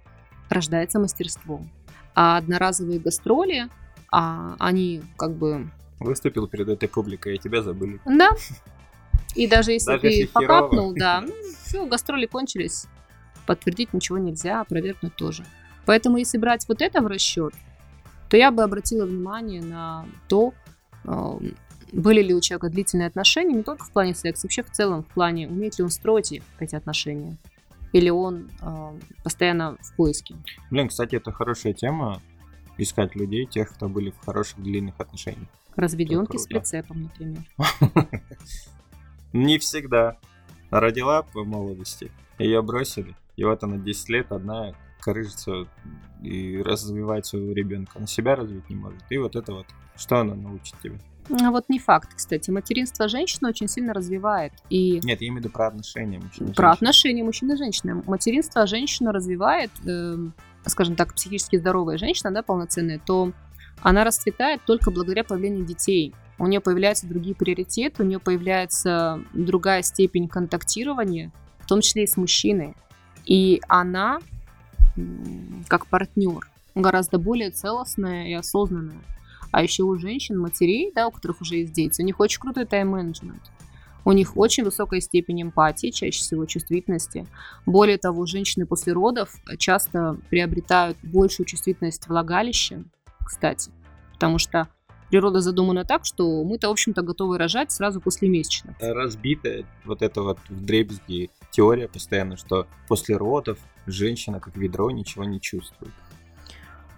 рождается 0.50 1.00
мастерство. 1.00 1.62
А 2.14 2.38
одноразовые 2.38 3.00
гастроли, 3.00 3.70
а, 4.12 4.56
они 4.60 5.02
как 5.18 5.34
бы... 5.36 5.70
Выступил 6.00 6.48
перед 6.48 6.68
этой 6.68 6.90
публикой, 6.90 7.36
и 7.36 7.38
тебя 7.38 7.62
забыли. 7.62 8.00
Да, 8.06 8.32
И 9.36 9.48
даже 9.48 9.72
если 9.72 9.92
Даже 9.92 10.02
ты 10.02 10.10
херово. 10.26 10.32
покапнул, 10.34 10.94
да, 10.94 11.22
ну, 11.22 11.34
все, 11.64 11.86
гастроли 11.86 12.26
кончились. 12.26 12.88
Подтвердить 13.52 13.94
ничего 13.94 14.18
нельзя, 14.18 14.62
опровергнуть 14.62 15.14
тоже. 15.18 15.44
Поэтому 15.86 16.16
если 16.16 16.38
брать 16.38 16.66
вот 16.70 16.82
это 16.82 17.02
в 17.02 17.08
расчет, 17.08 17.54
то 18.30 18.38
я 18.38 18.50
бы 18.50 18.64
обратила 18.64 19.06
внимание 19.06 19.62
на 19.62 20.06
то, 20.30 20.54
э, 21.04 21.40
были 21.92 22.22
ли 22.22 22.34
у 22.34 22.40
человека 22.40 22.70
длительные 22.70 23.08
отношения, 23.08 23.54
не 23.54 23.64
только 23.64 23.84
в 23.84 23.92
плане 23.92 24.16
секса, 24.16 24.48
вообще 24.48 24.64
в 24.64 24.72
целом 24.72 25.04
в 25.04 25.08
плане, 25.08 25.50
умеет 25.50 25.78
ли 25.80 25.84
он 25.84 25.90
строить 25.90 26.42
эти 26.60 26.76
отношения, 26.76 27.36
или 27.92 28.10
он 28.10 28.50
э, 28.62 29.00
постоянно 29.22 29.76
в 29.82 29.98
поиске. 29.98 30.36
Блин, 30.70 30.88
кстати, 30.88 31.16
это 31.16 31.34
хорошая 31.34 31.74
тема. 31.74 32.22
Искать 32.78 33.18
людей, 33.18 33.46
тех, 33.46 33.70
кто 33.74 33.90
были 33.90 34.12
в 34.12 34.26
хороших 34.26 34.64
длинных 34.64 34.98
отношениях. 34.98 35.50
Разведенки 35.76 36.38
с 36.38 36.48
прицепом, 36.48 37.02
например. 37.02 37.44
Не 39.34 39.60
всегда. 39.60 40.16
Родила 40.70 41.24
по 41.24 41.44
молодости, 41.44 42.14
ее 42.40 42.62
бросили, 42.62 43.14
и 43.36 43.44
вот 43.44 43.63
она 43.63 43.78
10 43.78 44.10
лет 44.10 44.32
одна 44.32 44.74
корыжится 45.00 45.67
и 46.22 46.62
развивает 46.62 47.26
своего 47.26 47.54
ребенка. 47.54 47.94
Она 47.96 48.08
себя 48.08 48.36
развить 48.36 48.70
не 48.70 48.76
может. 48.76 49.02
И 49.10 49.17
вот 49.17 49.36
это 49.36 49.54
вот, 49.54 49.65
что 49.96 50.20
она 50.20 50.36
научит 50.36 50.76
тебя? 50.82 50.98
А 51.30 51.52
вот 51.52 51.70
не 51.70 51.80
факт, 51.80 52.13
кстати. 52.15 52.50
Материнство 52.52 53.08
женщины 53.08 53.50
очень 53.50 53.67
сильно 53.67 53.94
развивает. 53.94 54.54
И 54.70 55.00
Нет, 55.04 55.22
я 55.22 55.28
имею 55.28 55.41
в 55.41 55.46
виду 55.46 55.50
про 55.50 55.67
отношения 55.67 56.20
мужчин 56.20 56.48
и 56.48 56.54
про 56.54 56.72
отношения 56.72 57.24
мужчины 57.24 57.54
и 57.54 57.58
женщины. 57.58 58.04
Материнство 58.06 58.65
женщину 58.67 59.12
развивает, 59.12 59.72
эм, 59.86 60.34
скажем 60.65 60.96
так, 60.96 61.13
психически 61.13 61.58
здоровая 61.58 61.98
женщина, 61.98 62.32
да, 62.32 62.44
полноценная, 62.44 63.00
то 63.00 63.32
она 63.82 64.04
расцветает 64.04 64.62
только 64.65 64.91
благодаря 64.91 65.24
появлению 65.24 65.65
детей. 65.65 66.13
У 66.38 66.48
нее 66.48 66.60
появляются 66.60 67.08
другие 67.08 67.36
приоритеты, 67.36 68.04
у 68.04 68.06
нее 68.06 68.20
появляется 68.20 69.24
другая 69.34 69.84
степень 69.84 70.28
контактирования, 70.28 71.32
в 71.60 71.67
том 71.67 71.82
числе 71.82 72.04
и 72.04 72.08
с 72.08 72.17
мужчиной. 72.17 72.76
И 73.26 73.62
она, 73.68 74.20
как 75.68 75.88
партнер, 75.88 76.50
гораздо 76.76 77.20
более 77.20 77.52
целостная 77.52 78.28
и 78.28 78.34
осознанная. 78.34 79.02
А 79.52 79.64
еще 79.64 79.84
у 79.84 79.98
женщин, 79.98 80.40
матерей, 80.40 80.92
да, 80.96 81.08
у 81.08 81.12
которых 81.12 81.42
уже 81.42 81.58
есть 81.58 81.74
дети, 81.74 82.02
у 82.02 82.06
них 82.06 82.20
очень 82.20 82.40
крутой 82.40 82.66
тайм-менеджмент. 82.66 83.52
У 84.04 84.14
них 84.14 84.36
очень 84.36 84.64
высокая 84.64 85.00
степень 85.00 85.44
эмпатии, 85.44 85.92
чаще 85.92 86.20
всего 86.22 86.46
чувствительности. 86.46 87.28
Более 87.66 87.98
того, 87.98 88.26
женщины 88.26 88.66
после 88.66 88.94
родов 88.94 89.36
часто 89.60 90.18
приобретают 90.30 90.98
большую 91.04 91.46
чувствительность 91.46 92.08
влагалища, 92.08 92.84
кстати, 93.24 93.72
потому 94.14 94.40
что 94.40 94.70
природа 95.12 95.41
задумана 95.41 95.84
так, 95.84 96.06
что 96.06 96.43
мы-то, 96.43 96.69
в 96.69 96.71
общем-то, 96.71 97.02
готовы 97.02 97.38
рожать 97.38 97.71
сразу 97.71 98.00
после 98.00 98.30
месячных. 98.30 98.76
разбитая 98.80 99.65
вот 99.84 100.02
эта 100.02 100.21
вот 100.21 100.39
в 100.50 100.65
дребезги 100.65 101.30
теория 101.52 101.89
постоянно, 101.89 102.38
что 102.38 102.65
после 102.88 103.17
родов 103.17 103.60
женщина 103.86 104.39
как 104.39 104.56
ведро 104.56 104.89
ничего 104.89 105.26
не 105.26 105.41
чувствует. 105.41 105.93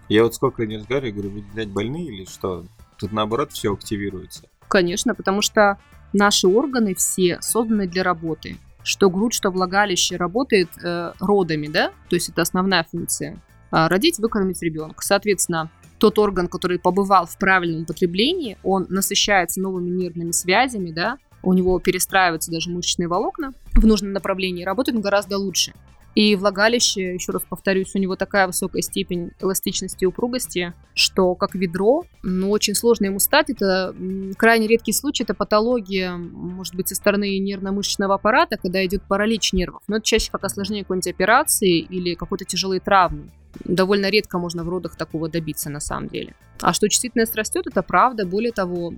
Я 0.08 0.22
вот 0.22 0.34
сколько 0.34 0.64
не 0.64 0.76
разговариваю, 0.76 1.12
говорю, 1.14 1.30
вы, 1.30 1.44
блядь, 1.54 1.70
больны 1.70 2.04
или 2.04 2.24
что? 2.24 2.64
Тут 2.98 3.10
наоборот 3.10 3.50
все 3.52 3.72
активируется. 3.72 4.42
Конечно, 4.68 5.14
потому 5.14 5.42
что 5.42 5.78
наши 6.12 6.46
органы 6.46 6.94
все 6.94 7.38
созданы 7.40 7.88
для 7.88 8.04
работы. 8.04 8.58
Что 8.84 9.10
грудь, 9.10 9.32
что 9.32 9.50
влагалище 9.50 10.16
работает 10.16 10.68
э, 10.82 11.12
родами, 11.18 11.66
да? 11.66 11.90
То 12.10 12.16
есть 12.16 12.28
это 12.28 12.42
основная 12.42 12.84
функция. 12.84 13.40
А, 13.70 13.88
родить, 13.88 14.18
выкормить 14.18 14.62
ребенка. 14.62 15.02
Соответственно, 15.02 15.70
тот 16.04 16.18
орган, 16.18 16.48
который 16.48 16.78
побывал 16.78 17.24
в 17.24 17.38
правильном 17.38 17.84
употреблении, 17.84 18.58
он 18.62 18.84
насыщается 18.90 19.58
новыми 19.58 19.88
нервными 19.88 20.32
связями, 20.32 20.90
да? 20.90 21.16
У 21.42 21.54
него 21.54 21.78
перестраиваются 21.78 22.50
даже 22.50 22.68
мышечные 22.68 23.08
волокна 23.08 23.54
в 23.72 23.86
нужном 23.86 24.12
направлении, 24.12 24.64
работает 24.64 24.96
он 24.96 25.00
гораздо 25.00 25.38
лучше. 25.38 25.72
И 26.14 26.36
влагалище, 26.36 27.14
еще 27.14 27.32
раз 27.32 27.40
повторюсь, 27.48 27.94
у 27.94 27.98
него 27.98 28.16
такая 28.16 28.46
высокая 28.46 28.82
степень 28.82 29.30
эластичности 29.40 30.04
и 30.04 30.06
упругости, 30.06 30.74
что 30.92 31.34
как 31.36 31.54
ведро, 31.54 32.04
ну, 32.22 32.50
очень 32.50 32.74
сложно 32.74 33.06
ему 33.06 33.18
стать. 33.18 33.48
Это 33.48 33.96
крайне 34.36 34.66
редкий 34.66 34.92
случай, 34.92 35.22
это 35.22 35.32
патология, 35.32 36.18
может 36.18 36.74
быть, 36.74 36.88
со 36.88 36.94
стороны 36.96 37.38
нервно-мышечного 37.38 38.16
аппарата, 38.16 38.58
когда 38.58 38.84
идет 38.84 39.02
паралич 39.08 39.54
нервов. 39.54 39.82
Но 39.88 39.96
это 39.96 40.04
чаще 40.04 40.30
как 40.30 40.44
осложнение 40.44 40.84
какой-нибудь 40.84 41.08
операции 41.08 41.78
или 41.78 42.14
какой-то 42.14 42.44
тяжелой 42.44 42.80
травмы. 42.80 43.30
Довольно 43.64 44.10
редко 44.10 44.38
можно 44.38 44.64
в 44.64 44.68
родах 44.68 44.96
такого 44.96 45.28
добиться 45.28 45.70
на 45.70 45.80
самом 45.80 46.08
деле. 46.08 46.34
А 46.60 46.72
что 46.72 46.88
чувствительность 46.88 47.34
растет, 47.34 47.66
это 47.66 47.82
правда. 47.82 48.26
Более 48.26 48.52
того, 48.52 48.94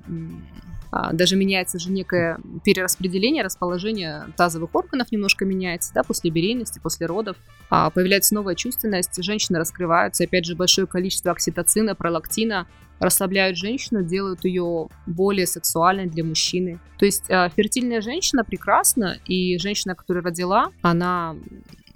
а, 0.91 1.13
даже 1.13 1.37
меняется 1.37 1.79
же 1.79 1.91
некое 1.91 2.39
перераспределение, 2.65 3.43
расположение 3.43 4.27
тазовых 4.37 4.75
органов 4.75 5.11
немножко 5.13 5.45
меняется, 5.45 5.93
да, 5.95 6.03
после 6.03 6.31
беременности, 6.31 6.79
после 6.83 7.07
родов. 7.07 7.37
А, 7.71 7.91
появляется 7.91 8.35
новая 8.35 8.55
чувственность, 8.55 9.23
женщины 9.23 9.59
раскрываются, 9.59 10.25
опять 10.25 10.45
же, 10.45 10.55
большое 10.55 10.87
количество 10.87 11.33
окситоцина, 11.33 11.95
пролактина 11.95 12.67
расслабляют 12.99 13.59
женщину, 13.59 14.03
делают 14.03 14.45
ее 14.45 14.89
более 15.07 15.47
сексуальной 15.47 16.07
для 16.07 16.25
мужчины. 16.25 16.79
То 16.99 17.05
есть 17.05 17.31
а, 17.31 17.49
фертильная 17.51 18.01
женщина 18.01 18.45
прекрасна, 18.45 19.19
и 19.27 19.59
женщина, 19.59 19.95
которая 19.95 20.25
родила, 20.25 20.71
она 20.83 21.37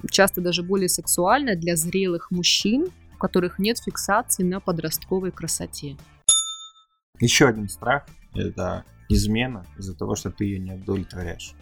часто 0.09 0.41
даже 0.41 0.63
более 0.63 0.89
сексуальна 0.89 1.57
для 1.57 1.77
зрелых 1.77 2.31
мужчин, 2.31 2.89
у 3.15 3.19
которых 3.19 3.59
нет 3.59 3.79
фиксации 3.79 4.43
на 4.43 4.61
подростковой 4.61 5.33
красоте. 5.33 5.97
Еще 7.19 7.49
один 7.49 7.69
страх– 7.69 8.07
это 8.35 8.85
измена 9.09 9.67
из-за 9.79 9.95
того, 9.95 10.15
что 10.15 10.31
ты 10.31 10.45
ее 10.45 10.59
не 10.59 10.73
удовлетворяешь. 10.73 11.53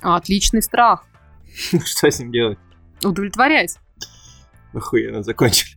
Отличный 0.00 0.62
страх. 0.62 1.06
Что 1.84 2.10
с 2.10 2.18
ним 2.20 2.30
делать? 2.30 2.58
Удовлетворять. 3.02 3.78
Охуенно 4.72 5.22
закончили. 5.22 5.76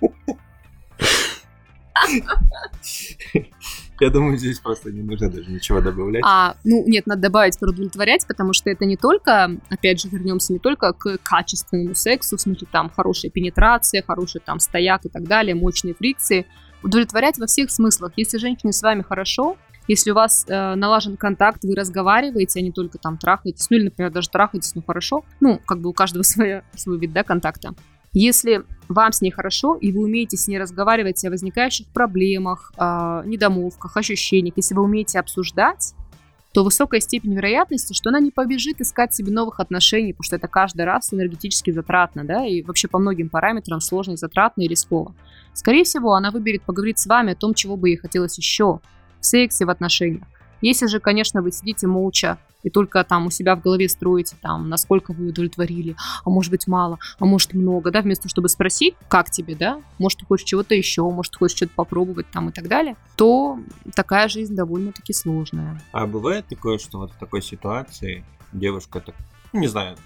Я 4.00 4.08
думаю, 4.08 4.38
здесь 4.38 4.58
просто 4.58 4.90
не 4.90 5.02
нужно 5.02 5.30
даже 5.30 5.50
ничего 5.50 5.80
добавлять. 5.82 6.22
А, 6.26 6.56
ну, 6.64 6.82
нет, 6.86 7.06
надо 7.06 7.22
добавить 7.22 7.58
про 7.58 7.68
удовлетворять, 7.68 8.26
потому 8.26 8.54
что 8.54 8.70
это 8.70 8.86
не 8.86 8.96
только, 8.96 9.50
опять 9.68 10.00
же, 10.00 10.08
вернемся 10.08 10.54
не 10.54 10.58
только 10.58 10.94
к 10.94 11.18
качественному 11.18 11.94
сексу, 11.94 12.38
в 12.38 12.40
смысле 12.40 12.66
там 12.72 12.90
хорошая 12.90 13.30
пенетрация, 13.30 14.02
хороший 14.02 14.40
там 14.40 14.58
стояк 14.58 15.04
и 15.04 15.10
так 15.10 15.24
далее, 15.24 15.54
мощные 15.54 15.94
фрикции. 15.94 16.46
Удовлетворять 16.82 17.38
во 17.38 17.46
всех 17.46 17.70
смыслах. 17.70 18.12
Если 18.16 18.38
женщине 18.38 18.72
с 18.72 18.80
вами 18.80 19.02
хорошо, 19.02 19.58
если 19.86 20.12
у 20.12 20.14
вас 20.14 20.46
э, 20.48 20.74
налажен 20.76 21.16
контакт, 21.16 21.64
вы 21.64 21.74
разговариваете, 21.74 22.60
а 22.60 22.62
не 22.62 22.72
только 22.72 22.96
там 22.98 23.18
трахаетесь, 23.18 23.68
ну 23.70 23.76
или, 23.76 23.84
например, 23.84 24.12
даже 24.12 24.30
трахаетесь, 24.30 24.74
ну 24.74 24.82
хорошо, 24.86 25.24
ну, 25.40 25.60
как 25.66 25.80
бы 25.80 25.90
у 25.90 25.92
каждого 25.92 26.22
своя, 26.24 26.62
свой 26.76 26.98
вид, 26.98 27.12
да, 27.12 27.22
контакта. 27.22 27.74
Если 28.12 28.64
вам 28.88 29.12
с 29.12 29.20
ней 29.20 29.30
хорошо, 29.30 29.76
и 29.76 29.92
вы 29.92 30.02
умеете 30.02 30.36
с 30.36 30.48
ней 30.48 30.58
разговаривать 30.58 31.24
о 31.24 31.30
возникающих 31.30 31.86
проблемах, 31.88 32.72
о 32.76 33.22
недомолвках, 33.24 33.96
ощущениях, 33.96 34.54
если 34.56 34.74
вы 34.74 34.82
умеете 34.82 35.20
обсуждать, 35.20 35.94
то 36.52 36.64
высокая 36.64 36.98
степень 36.98 37.34
вероятности, 37.34 37.92
что 37.92 38.10
она 38.10 38.18
не 38.18 38.32
побежит 38.32 38.80
искать 38.80 39.14
себе 39.14 39.30
новых 39.30 39.60
отношений, 39.60 40.12
потому 40.12 40.24
что 40.24 40.36
это 40.36 40.48
каждый 40.48 40.84
раз 40.84 41.12
энергетически 41.14 41.70
затратно, 41.70 42.24
да, 42.24 42.44
и 42.44 42.62
вообще 42.62 42.88
по 42.88 42.98
многим 42.98 43.28
параметрам 43.28 43.80
сложно 43.80 44.16
затратно 44.16 44.62
и 44.62 44.68
рисково. 44.68 45.14
Скорее 45.54 45.84
всего, 45.84 46.14
она 46.14 46.32
выберет 46.32 46.62
поговорить 46.62 46.98
с 46.98 47.06
вами 47.06 47.34
о 47.34 47.36
том, 47.36 47.54
чего 47.54 47.76
бы 47.76 47.90
ей 47.90 47.96
хотелось 47.96 48.36
еще 48.36 48.80
в 49.20 49.26
сексе, 49.26 49.64
в 49.64 49.70
отношениях. 49.70 50.26
Если 50.60 50.86
же, 50.86 51.00
конечно, 51.00 51.42
вы 51.42 51.52
сидите 51.52 51.86
молча 51.86 52.38
и 52.62 52.70
только 52.70 53.02
там 53.04 53.26
у 53.26 53.30
себя 53.30 53.56
в 53.56 53.62
голове 53.62 53.88
строите, 53.88 54.36
там, 54.40 54.68
насколько 54.68 55.12
вы 55.12 55.28
удовлетворили, 55.28 55.96
а 56.24 56.30
может 56.30 56.50
быть 56.50 56.66
мало, 56.66 56.98
а 57.18 57.24
может 57.24 57.54
много, 57.54 57.90
да, 57.90 58.02
вместо 58.02 58.28
чтобы 58.28 58.48
спросить, 58.48 58.94
как 59.08 59.30
тебе, 59.30 59.54
да, 59.54 59.80
может 59.98 60.20
ты 60.20 60.26
хочешь 60.26 60.46
чего-то 60.46 60.74
еще, 60.74 61.02
может 61.02 61.32
ты 61.32 61.38
хочешь 61.38 61.56
что-то 61.56 61.72
попробовать 61.74 62.30
там 62.30 62.50
и 62.50 62.52
так 62.52 62.68
далее, 62.68 62.96
то 63.16 63.58
такая 63.94 64.28
жизнь 64.28 64.54
довольно-таки 64.54 65.12
сложная. 65.12 65.80
А 65.92 66.06
бывает 66.06 66.46
такое, 66.48 66.78
что 66.78 66.98
вот 66.98 67.12
в 67.12 67.16
такой 67.16 67.42
ситуации 67.42 68.24
девушка, 68.52 69.00
так, 69.00 69.14
не 69.52 69.66
знаю, 69.66 69.96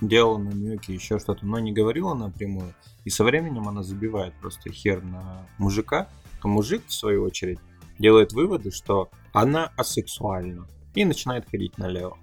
делала 0.00 0.38
намеки, 0.38 0.90
еще 0.92 1.18
что-то, 1.18 1.46
но 1.46 1.58
не 1.58 1.72
говорила 1.72 2.14
напрямую, 2.14 2.74
и 3.04 3.10
со 3.10 3.24
временем 3.24 3.68
она 3.68 3.82
забивает 3.82 4.34
просто 4.40 4.70
хер 4.72 5.02
на 5.02 5.46
мужика, 5.58 6.08
то 6.42 6.48
мужик, 6.48 6.82
в 6.86 6.92
свою 6.92 7.22
очередь, 7.22 7.58
делает 7.98 8.32
выводы, 8.32 8.70
что 8.70 9.10
она 9.32 9.72
асексуальна, 9.76 10.66
и 10.94 11.04
начинает 11.04 11.48
ходить 11.50 11.78
налево. 11.78 12.16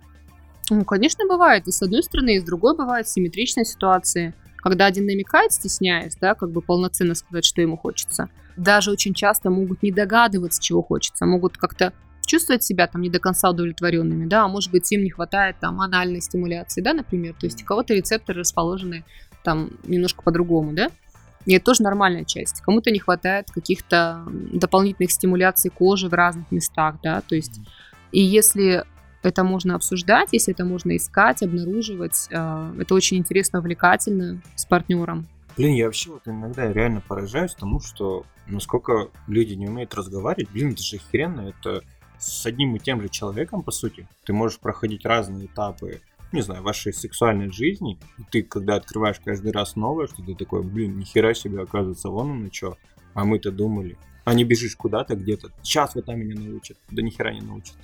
Ну, 0.70 0.84
конечно, 0.84 1.26
бывает. 1.28 1.68
И 1.68 1.72
с 1.72 1.82
одной 1.82 2.04
стороны, 2.04 2.36
и 2.36 2.40
с 2.40 2.44
другой 2.44 2.76
бывает 2.76 3.08
симметричные 3.08 3.66
ситуации, 3.66 4.34
когда 4.58 4.86
один 4.86 5.06
намекает, 5.06 5.54
стесняясь, 5.54 6.18
да, 6.18 6.36
как 6.36 6.52
бы 6.52 6.62
полноценно 6.62 7.16
сказать, 7.16 7.46
что 7.46 7.62
ему 7.62 7.78
хочется. 7.78 8.30
Даже 8.58 8.92
очень 8.92 9.14
часто 9.14 9.50
могут 9.50 9.82
не 9.84 9.92
догадываться, 9.92 10.62
чего 10.62 10.82
хочется, 10.82 11.26
могут 11.26 11.58
как-то 11.58 11.94
чувствовать 12.26 12.64
себя 12.64 12.88
там 12.88 13.02
не 13.02 13.10
до 13.10 13.20
конца 13.20 13.50
удовлетворенными, 13.50 14.28
да, 14.28 14.44
а 14.44 14.48
может 14.50 14.72
быть 14.72 14.92
им 14.92 15.04
не 15.04 15.10
хватает 15.10 15.56
там 15.62 15.80
анальной 15.80 16.22
стимуляции, 16.22 16.82
да, 16.82 16.94
например, 16.94 17.34
то 17.40 17.46
есть 17.46 17.64
у 17.64 17.66
кого-то 17.66 17.94
рецепторы 17.94 18.42
расположены 18.42 19.06
там 19.44 19.70
немножко 19.86 20.22
по-другому, 20.24 20.74
да, 20.74 20.90
и 21.48 21.54
это 21.54 21.66
тоже 21.66 21.82
нормальная 21.82 22.26
часть. 22.26 22.62
Кому-то 22.62 22.92
не 22.92 23.00
хватает 23.00 23.50
каких-то 23.50 24.24
дополнительных 24.28 25.12
стимуляций 25.12 25.72
кожи 25.72 26.10
в 26.10 26.14
разных 26.14 26.52
местах, 26.52 26.98
да, 27.02 27.22
то 27.22 27.36
есть 27.36 27.62
и 28.12 28.22
если 28.22 28.84
это 29.24 29.44
можно 29.44 29.76
обсуждать, 29.76 30.30
если 30.34 30.54
это 30.54 30.66
можно 30.66 30.96
искать, 30.96 31.42
обнаруживать, 31.42 32.28
э, 32.30 32.74
это 32.80 32.94
очень 32.94 33.18
интересно, 33.18 33.60
увлекательно 33.60 34.42
с 34.56 34.66
партнером. 34.66 35.28
Блин, 35.56 35.74
я 35.74 35.86
вообще 35.86 36.12
вот 36.12 36.28
иногда 36.28 36.72
реально 36.72 37.02
поражаюсь 37.02 37.54
тому, 37.54 37.80
что 37.80 38.26
насколько 38.46 39.10
люди 39.28 39.54
не 39.54 39.68
умеют 39.68 39.94
разговаривать. 39.96 40.52
Блин, 40.52 40.72
это 40.72 40.84
же 40.84 40.98
охеренно, 40.98 41.50
это 41.50 41.82
с 42.20 42.46
одним 42.46 42.76
и 42.76 42.80
тем 42.80 43.02
же 43.02 43.10
человеком, 43.10 43.64
по 43.64 43.72
сути. 43.72 44.08
Ты 44.26 44.34
можешь 44.34 44.60
проходить 44.60 45.06
разные 45.06 45.48
этапы, 45.48 46.02
не 46.32 46.42
знаю, 46.42 46.64
вашей 46.64 46.94
сексуальной 46.94 47.52
жизни. 47.52 48.00
И 48.18 48.24
ты, 48.30 48.44
когда 48.44 48.76
открываешь 48.76 49.20
каждый 49.24 49.52
раз 49.52 49.76
новое, 49.76 50.08
что 50.08 50.24
ты 50.24 50.36
такой, 50.36 50.64
блин, 50.64 50.98
нихера 50.98 51.34
себе, 51.34 51.62
оказывается, 51.62 52.10
вон 52.10 52.32
оно 52.32 52.50
что. 52.52 52.78
А 53.14 53.24
мы-то 53.24 53.52
думали. 53.52 53.98
А 54.26 54.34
не 54.34 54.44
бежишь 54.44 54.76
куда-то 54.76 55.16
где-то. 55.16 55.52
Сейчас 55.64 55.96
вот 55.96 56.06
там 56.06 56.20
меня 56.20 56.40
научат. 56.40 56.78
Да 56.92 57.02
нихера 57.02 57.34
не 57.34 57.42
научат. 57.42 57.78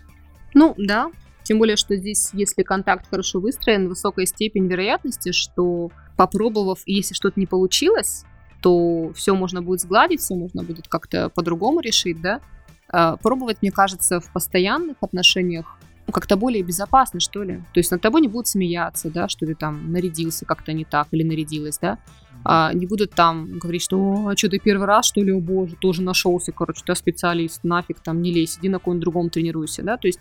Ну, 0.54 0.76
да. 0.78 1.12
Тем 1.44 1.60
более, 1.60 1.76
что 1.76 1.96
здесь, 1.96 2.30
если 2.34 2.64
контакт 2.64 3.08
хорошо 3.10 3.40
выстроен, 3.40 3.90
высокая 3.90 4.26
степень 4.26 4.68
вероятности, 4.68 5.32
что 5.32 5.92
попробовав, 6.16 6.82
если 6.86 7.14
что-то 7.14 7.40
не 7.40 7.46
получилось, 7.46 8.26
то 8.62 9.12
все 9.14 9.36
можно 9.36 9.62
будет 9.62 9.82
сгладить, 9.82 10.22
все 10.22 10.36
можно 10.36 10.64
будет 10.64 10.88
как-то 10.88 11.30
по-другому 11.30 11.82
решить, 11.82 12.22
да. 12.22 12.40
А, 12.88 13.18
пробовать, 13.18 13.58
мне 13.62 13.72
кажется, 13.72 14.22
в 14.22 14.32
постоянных 14.32 14.98
отношениях 15.02 15.78
ну, 16.08 16.13
как-то 16.13 16.36
более 16.36 16.63
безопасно, 16.63 17.20
что 17.20 17.44
ли. 17.44 17.58
То 17.74 17.80
есть 17.80 17.92
над 17.92 18.02
тобой 18.02 18.22
не 18.22 18.28
будут 18.28 18.48
смеяться, 18.48 19.10
да, 19.10 19.30
что 19.30 19.46
ты 19.46 19.56
там 19.56 19.92
нарядился 19.92 20.46
как-то 20.46 20.74
не 20.74 20.86
так 20.86 21.08
или 21.12 21.24
нарядилась, 21.24 21.78
да. 21.80 21.98
А, 22.46 22.74
не 22.74 22.86
будут 22.86 23.12
там 23.12 23.58
говорить, 23.58 23.82
что 23.82 24.28
а 24.28 24.36
что 24.36 24.50
ты 24.50 24.60
первый 24.60 24.86
раз, 24.86 25.06
что 25.06 25.22
ли, 25.22 25.32
о 25.32 25.39
боже, 25.39 25.76
тоже 25.80 26.02
нашелся, 26.02 26.52
короче, 26.52 26.84
ты 26.86 26.94
специалист, 26.96 27.63
нафиг 27.63 28.00
там 28.00 28.22
не 28.22 28.34
лезь, 28.34 28.58
иди 28.60 28.68
на 28.68 28.80
ком-нибудь 28.80 29.02
другом 29.02 29.30
тренируйся, 29.30 29.82
да, 29.82 29.96
то 29.96 30.08
есть 30.08 30.20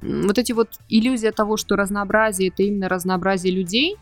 вот 0.00 0.38
эти 0.38 0.52
вот 0.52 0.78
иллюзия 0.88 1.32
того, 1.32 1.56
что 1.56 1.76
разнообразие 1.76 2.48
это 2.48 2.62
именно 2.62 2.88
разнообразие 2.88 3.52
людей, 3.52 3.96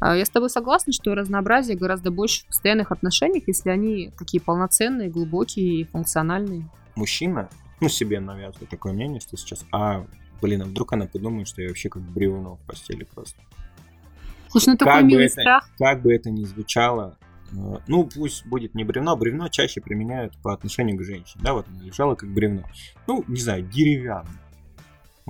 а, 0.00 0.14
я 0.14 0.24
с 0.24 0.30
тобой 0.30 0.50
согласна, 0.50 0.92
что 0.92 1.14
разнообразие 1.14 1.76
гораздо 1.76 2.10
больше 2.10 2.42
в 2.42 2.46
постоянных 2.48 2.92
отношениях, 2.92 3.44
если 3.46 3.70
они 3.70 4.12
такие 4.18 4.42
полноценные, 4.42 5.08
глубокие 5.08 5.80
и 5.80 5.84
функциональные. 5.84 6.68
Мужчина, 6.96 7.48
ну, 7.80 7.88
себе 7.88 8.20
навязывает 8.20 8.68
такое 8.68 8.92
мнение, 8.92 9.20
что 9.20 9.36
сейчас, 9.36 9.64
а, 9.72 10.06
блин, 10.40 10.62
а 10.62 10.64
вдруг 10.66 10.92
она 10.92 11.06
подумает, 11.06 11.48
что 11.48 11.62
я 11.62 11.68
вообще 11.68 11.88
как 11.88 12.02
бревно 12.02 12.56
в 12.56 12.60
постели 12.66 13.04
просто. 13.04 13.40
Слушай, 14.48 14.70
ну 14.70 14.76
такой 14.76 14.94
как 14.94 15.04
милый 15.04 15.26
это, 15.26 15.40
страх. 15.40 15.70
Как 15.78 16.02
бы 16.02 16.14
это 16.14 16.30
ни 16.30 16.44
звучало, 16.44 17.18
э, 17.52 17.76
ну, 17.86 18.04
пусть 18.04 18.44
будет 18.46 18.74
не 18.74 18.84
бревно, 18.84 19.16
бревно 19.16 19.48
чаще 19.48 19.80
применяют 19.80 20.36
по 20.42 20.52
отношению 20.52 20.96
к 20.98 21.04
женщине, 21.04 21.42
да, 21.44 21.52
вот 21.52 21.66
она 21.68 21.82
лежала 21.82 22.14
как 22.14 22.30
бревно. 22.30 22.64
Ну, 23.06 23.24
не 23.28 23.40
знаю, 23.40 23.62
деревянный 23.62 24.38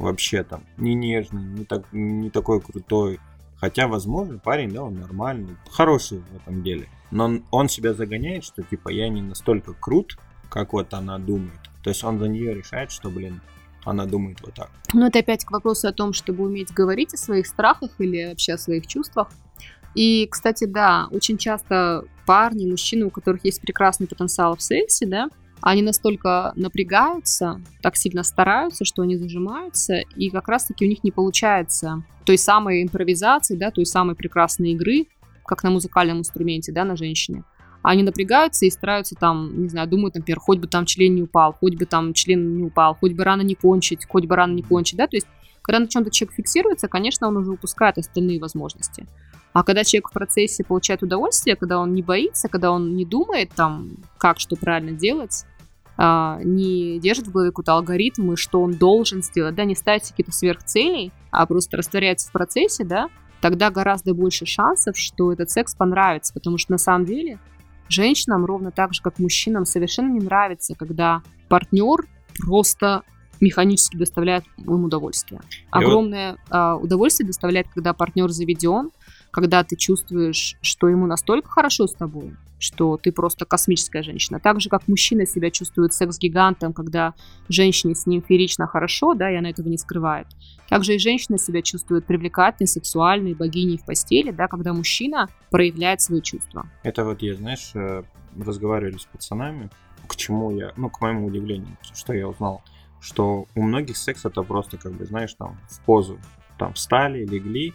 вообще 0.00 0.42
там, 0.42 0.64
не 0.76 0.94
нежный, 0.94 1.42
не, 1.42 1.64
так, 1.64 1.84
не 1.92 2.30
такой 2.30 2.60
крутой. 2.60 3.20
Хотя, 3.56 3.88
возможно, 3.88 4.38
парень, 4.38 4.70
да, 4.70 4.82
он 4.82 4.94
нормальный, 4.94 5.56
хороший 5.70 6.20
в 6.20 6.36
этом 6.36 6.62
деле. 6.62 6.88
Но 7.10 7.24
он, 7.24 7.44
он 7.50 7.68
себя 7.68 7.92
загоняет, 7.92 8.44
что 8.44 8.62
типа 8.62 8.88
я 8.88 9.08
не 9.08 9.20
настолько 9.20 9.74
крут, 9.74 10.18
как 10.48 10.72
вот 10.72 10.94
она 10.94 11.18
думает. 11.18 11.60
То 11.82 11.90
есть 11.90 12.02
он 12.02 12.18
за 12.18 12.28
нее 12.28 12.54
решает, 12.54 12.90
что, 12.90 13.10
блин, 13.10 13.40
она 13.84 14.06
думает 14.06 14.38
вот 14.42 14.54
так. 14.54 14.70
Ну, 14.92 15.06
это 15.06 15.20
опять 15.20 15.44
к 15.44 15.50
вопросу 15.50 15.88
о 15.88 15.92
том, 15.92 16.12
чтобы 16.12 16.44
уметь 16.44 16.72
говорить 16.72 17.14
о 17.14 17.16
своих 17.16 17.46
страхах 17.46 17.90
или 17.98 18.26
вообще 18.26 18.54
о 18.54 18.58
своих 18.58 18.86
чувствах. 18.86 19.28
И, 19.94 20.26
кстати, 20.30 20.64
да, 20.64 21.08
очень 21.10 21.36
часто 21.36 22.04
парни, 22.26 22.70
мужчины, 22.70 23.06
у 23.06 23.10
которых 23.10 23.44
есть 23.44 23.60
прекрасный 23.60 24.06
потенциал 24.06 24.56
в 24.56 24.62
сексе, 24.62 25.06
да, 25.06 25.28
они 25.62 25.82
настолько 25.82 26.52
напрягаются, 26.56 27.60
так 27.82 27.96
сильно 27.96 28.22
стараются, 28.22 28.84
что 28.84 29.02
они 29.02 29.16
зажимаются, 29.16 30.00
и 30.16 30.30
как 30.30 30.48
раз-таки 30.48 30.86
у 30.86 30.88
них 30.88 31.04
не 31.04 31.10
получается 31.10 32.02
той 32.24 32.38
самой 32.38 32.82
импровизации, 32.82 33.56
да, 33.56 33.70
той 33.70 33.84
самой 33.84 34.14
прекрасной 34.14 34.72
игры, 34.72 35.06
как 35.44 35.62
на 35.64 35.70
музыкальном 35.70 36.18
инструменте, 36.18 36.72
да, 36.72 36.84
на 36.84 36.96
женщине. 36.96 37.44
Они 37.82 38.02
напрягаются 38.02 38.66
и 38.66 38.70
стараются 38.70 39.14
там, 39.14 39.62
не 39.62 39.68
знаю, 39.68 39.88
думают, 39.88 40.14
например, 40.14 40.38
хоть 40.38 40.58
бы 40.58 40.66
там 40.66 40.84
член 40.84 41.14
не 41.14 41.22
упал, 41.22 41.54
хоть 41.54 41.76
бы 41.76 41.86
там 41.86 42.12
член 42.12 42.56
не 42.56 42.64
упал, 42.64 42.94
хоть 42.94 43.14
бы 43.14 43.24
рано 43.24 43.42
не 43.42 43.54
кончить, 43.54 44.06
хоть 44.06 44.26
бы 44.26 44.36
рано 44.36 44.52
не 44.52 44.62
кончить, 44.62 44.98
да, 44.98 45.06
то 45.06 45.16
есть 45.16 45.26
когда 45.62 45.78
на 45.78 45.88
чем-то 45.88 46.10
человек 46.10 46.34
фиксируется, 46.34 46.88
конечно, 46.88 47.28
он 47.28 47.36
уже 47.36 47.52
упускает 47.52 47.98
остальные 47.98 48.40
возможности. 48.40 49.06
А 49.52 49.62
когда 49.62 49.84
человек 49.84 50.10
в 50.10 50.12
процессе 50.12 50.64
получает 50.64 51.02
удовольствие, 51.02 51.56
когда 51.56 51.78
он 51.78 51.94
не 51.94 52.02
боится, 52.02 52.48
когда 52.48 52.70
он 52.70 52.94
не 52.96 53.04
думает 53.04 53.50
там, 53.54 53.90
как 54.16 54.38
что 54.38 54.56
правильно 54.56 54.92
делать, 54.92 55.44
а, 55.96 56.40
не 56.42 56.98
держит 56.98 57.26
в 57.26 57.32
голове 57.32 57.50
какой-то 57.50 57.74
алгоритм, 57.74 58.32
и 58.32 58.36
что 58.36 58.62
он 58.62 58.74
должен 58.74 59.22
сделать, 59.22 59.54
да, 59.54 59.64
не 59.64 59.74
ставит 59.74 60.06
какие-то 60.06 60.32
сверхцелей, 60.32 61.12
а 61.30 61.46
просто 61.46 61.76
растворяется 61.76 62.28
в 62.28 62.32
процессе, 62.32 62.84
да, 62.84 63.08
тогда 63.40 63.70
гораздо 63.70 64.14
больше 64.14 64.46
шансов, 64.46 64.96
что 64.96 65.32
этот 65.32 65.50
секс 65.50 65.74
понравится, 65.74 66.32
потому 66.32 66.58
что 66.58 66.72
на 66.72 66.78
самом 66.78 67.04
деле 67.04 67.38
женщинам, 67.90 68.44
ровно 68.44 68.70
так 68.70 68.94
же, 68.94 69.02
как 69.02 69.18
мужчинам, 69.18 69.64
совершенно 69.64 70.10
не 70.10 70.20
нравится, 70.20 70.74
когда 70.74 71.22
партнер 71.48 72.06
просто 72.38 73.02
механически 73.40 73.96
доставляет 73.96 74.44
им 74.58 74.84
удовольствие. 74.84 75.40
Огромное 75.70 76.36
э, 76.50 76.72
удовольствие 76.80 77.26
доставляет, 77.26 77.68
когда 77.72 77.92
партнер 77.94 78.30
заведен, 78.30 78.90
когда 79.30 79.64
ты 79.64 79.76
чувствуешь, 79.76 80.56
что 80.60 80.88
ему 80.88 81.06
настолько 81.06 81.48
хорошо 81.48 81.86
с 81.86 81.94
тобой, 81.94 82.36
что 82.60 82.96
ты 82.96 83.10
просто 83.10 83.44
космическая 83.44 84.02
женщина. 84.02 84.38
Так 84.38 84.60
же, 84.60 84.68
как 84.68 84.86
мужчина 84.86 85.26
себя 85.26 85.50
чувствует 85.50 85.92
секс-гигантом, 85.92 86.72
когда 86.72 87.14
женщине 87.48 87.94
с 87.94 88.06
ним 88.06 88.22
феерично 88.22 88.66
хорошо, 88.66 89.14
да, 89.14 89.30
и 89.30 89.34
она 89.34 89.50
этого 89.50 89.68
не 89.68 89.78
скрывает. 89.78 90.26
Также 90.68 90.94
и 90.94 90.98
женщина 90.98 91.38
себя 91.38 91.62
чувствует 91.62 92.06
привлекательной, 92.06 92.68
сексуальной, 92.68 93.34
богиней 93.34 93.78
в 93.78 93.84
постели, 93.84 94.30
да, 94.30 94.46
когда 94.46 94.72
мужчина 94.72 95.28
проявляет 95.50 96.00
свои 96.00 96.20
чувства. 96.20 96.68
Это 96.82 97.04
вот 97.04 97.22
я, 97.22 97.34
знаешь, 97.34 97.70
э, 97.74 98.02
разговаривали 98.38 98.98
с 98.98 99.06
пацанами, 99.06 99.70
к 100.06 100.14
чему 100.14 100.50
я, 100.52 100.72
ну, 100.76 100.90
к 100.90 101.00
моему 101.00 101.26
удивлению, 101.26 101.76
что 101.94 102.12
я 102.12 102.28
узнал, 102.28 102.62
что 103.00 103.46
у 103.54 103.62
многих 103.62 103.96
секс 103.96 104.24
это 104.24 104.42
просто, 104.42 104.76
как 104.76 104.92
бы, 104.92 105.06
знаешь, 105.06 105.34
там, 105.34 105.58
в 105.68 105.80
позу, 105.80 106.18
там, 106.58 106.74
встали, 106.74 107.24
легли, 107.24 107.72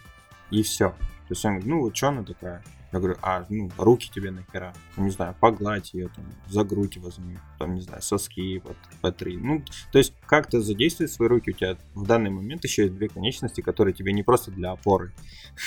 и 0.52 0.62
все. 0.62 0.90
То 0.90 1.32
есть 1.32 1.44
он 1.44 1.60
ну 1.66 1.82
вот 1.82 1.96
что 1.96 2.10
она 2.10 2.24
такая? 2.24 2.64
Я 2.96 3.02
говорю, 3.02 3.18
а, 3.22 3.46
ну, 3.50 3.70
руки 3.78 4.10
тебе 4.10 4.32
нахера, 4.32 4.74
ну, 4.96 5.04
не 5.04 5.10
знаю, 5.10 5.36
погладь 5.38 5.94
ее, 5.94 6.08
там, 6.16 6.24
за 6.48 6.64
грудь 6.64 6.96
возьми, 6.96 7.38
там, 7.60 7.76
не 7.76 7.82
знаю, 7.82 8.02
соски, 8.02 8.62
вот, 8.64 8.78
потри. 9.02 9.36
Ну, 9.36 9.62
то 9.92 9.98
есть, 9.98 10.14
как 10.26 10.50
то 10.50 10.62
задействовать 10.62 11.12
свои 11.12 11.28
руки, 11.28 11.50
у 11.50 11.54
тебя 11.54 11.78
в 11.94 12.08
данный 12.08 12.30
момент 12.30 12.64
еще 12.64 12.84
есть 12.84 12.96
две 12.96 13.10
конечности, 13.10 13.60
которые 13.60 13.94
тебе 13.94 14.14
не 14.14 14.24
просто 14.24 14.50
для 14.52 14.72
опоры. 14.72 15.12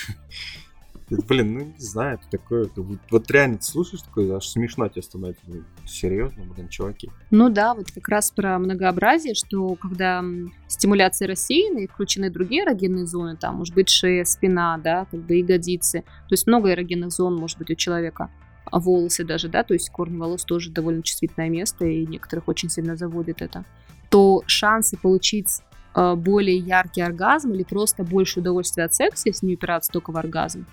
Блин, 1.10 1.54
ну 1.54 1.60
не 1.64 1.84
знаю, 1.84 2.18
это 2.18 2.28
такое, 2.30 2.68
вот, 2.76 2.98
вот 3.10 3.30
реально 3.30 3.60
слушаешь 3.62 4.02
такое, 4.02 4.36
аж 4.36 4.46
смешно 4.46 4.88
тебе 4.88 5.02
становится. 5.02 5.42
Ну, 5.46 5.62
серьезно, 5.86 6.44
блин, 6.44 6.68
чуваки. 6.68 7.10
Ну 7.30 7.48
да, 7.48 7.74
вот 7.74 7.90
как 7.90 8.08
раз 8.08 8.30
про 8.30 8.58
многообразие, 8.58 9.34
что 9.34 9.74
когда 9.76 10.22
стимуляция 10.66 11.28
рассеяна 11.28 11.78
и 11.78 11.86
включены 11.86 12.30
другие 12.30 12.64
эрогенные 12.64 13.06
зоны, 13.06 13.36
там 13.36 13.56
может 13.56 13.74
быть 13.74 13.88
шея, 13.88 14.24
спина, 14.24 14.78
да, 14.78 15.06
как 15.10 15.20
бы 15.20 15.36
ягодицы, 15.36 16.02
то 16.02 16.32
есть 16.32 16.46
много 16.46 16.72
эрогенных 16.72 17.10
зон 17.10 17.36
может 17.36 17.58
быть 17.58 17.70
у 17.70 17.74
человека, 17.74 18.30
а 18.70 18.78
волосы 18.78 19.24
даже, 19.24 19.48
да, 19.48 19.62
то 19.62 19.72
есть 19.72 19.88
корни 19.90 20.18
волос 20.18 20.44
тоже 20.44 20.70
довольно 20.70 21.02
чувствительное 21.02 21.48
место, 21.48 21.86
и 21.86 22.06
некоторых 22.06 22.48
очень 22.48 22.68
сильно 22.68 22.96
заводит 22.96 23.40
это, 23.40 23.64
то 24.10 24.42
шансы 24.46 24.98
получить 24.98 25.62
э, 25.94 26.14
более 26.16 26.58
яркий 26.58 27.00
оргазм 27.00 27.52
или 27.52 27.62
просто 27.62 28.04
больше 28.04 28.40
удовольствия 28.40 28.84
от 28.84 28.94
секса, 28.94 29.28
если 29.28 29.46
не 29.46 29.54
упираться 29.54 29.90
только 29.90 30.10
в 30.12 30.16
оргазм, 30.18 30.66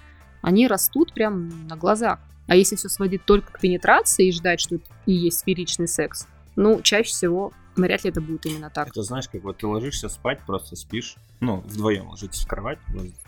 они 0.45 0.67
растут 0.67 1.11
прямо 1.11 1.37
на 1.67 1.75
глазах. 1.75 2.19
А 2.45 2.55
если 2.55 2.75
все 2.75 2.87
сводить 2.87 3.25
только 3.25 3.51
к 3.51 3.59
пенетрации 3.59 4.27
и 4.27 4.31
ждать, 4.31 4.61
что 4.61 4.75
это 4.75 4.85
и 5.07 5.11
есть 5.11 5.39
сферичный 5.39 5.87
секс, 5.87 6.27
ну, 6.55 6.81
чаще 6.83 7.09
всего 7.09 7.51
вряд 7.75 8.03
ли 8.03 8.11
это 8.11 8.21
будет 8.21 8.45
именно 8.45 8.69
так. 8.69 8.89
Это 8.89 9.01
знаешь, 9.01 9.27
как 9.27 9.41
вот 9.43 9.57
ты 9.57 9.65
ложишься 9.65 10.07
спать, 10.07 10.39
просто 10.45 10.75
спишь, 10.75 11.15
ну, 11.39 11.61
вдвоем 11.65 12.09
ложитесь 12.09 12.45
в 12.45 12.47
кровать, 12.47 12.77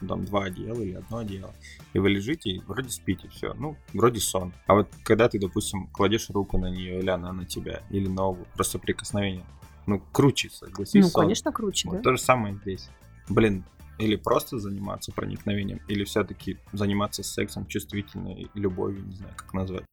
там 0.08 0.25
два 0.25 0.43
одеяла 0.45 0.80
или 0.80 0.93
одно 0.93 1.17
одеяло, 1.17 1.53
и 1.93 1.99
вы 1.99 2.12
лежите, 2.12 2.51
и 2.51 2.60
вроде 2.60 2.89
спите, 2.89 3.27
все, 3.30 3.56
ну, 3.56 3.75
вроде 3.93 4.19
сон. 4.19 4.53
А 4.67 4.75
вот 4.75 4.88
когда 5.03 5.27
ты, 5.27 5.39
допустим, 5.39 5.88
кладешь 5.88 6.30
руку 6.30 6.60
на 6.60 6.69
нее, 6.69 6.99
или 6.99 7.10
она 7.10 7.34
на 7.34 7.45
тебя, 7.45 7.82
или 7.89 8.08
ногу, 8.08 8.45
просто 8.53 8.77
прикосновение, 8.77 9.45
ну, 9.88 9.99
круче, 10.12 10.51
согласись. 10.51 11.03
Ну, 11.03 11.10
сон. 11.10 11.23
конечно, 11.23 11.51
круче, 11.51 11.89
вот 11.89 11.97
да. 11.97 12.03
То 12.03 12.15
же 12.15 12.21
самое 12.21 12.56
здесь. 12.62 12.89
Блин, 13.27 13.63
или 13.97 14.15
просто 14.15 14.60
заниматься 14.60 15.12
проникновением, 15.12 15.81
или 15.88 16.03
все-таки 16.03 16.57
заниматься 16.73 17.23
сексом, 17.23 17.65
чувствительной 17.65 18.49
любовью, 18.53 19.05
не 19.05 19.15
знаю, 19.15 19.33
как 19.36 19.53
назвать. 19.53 19.86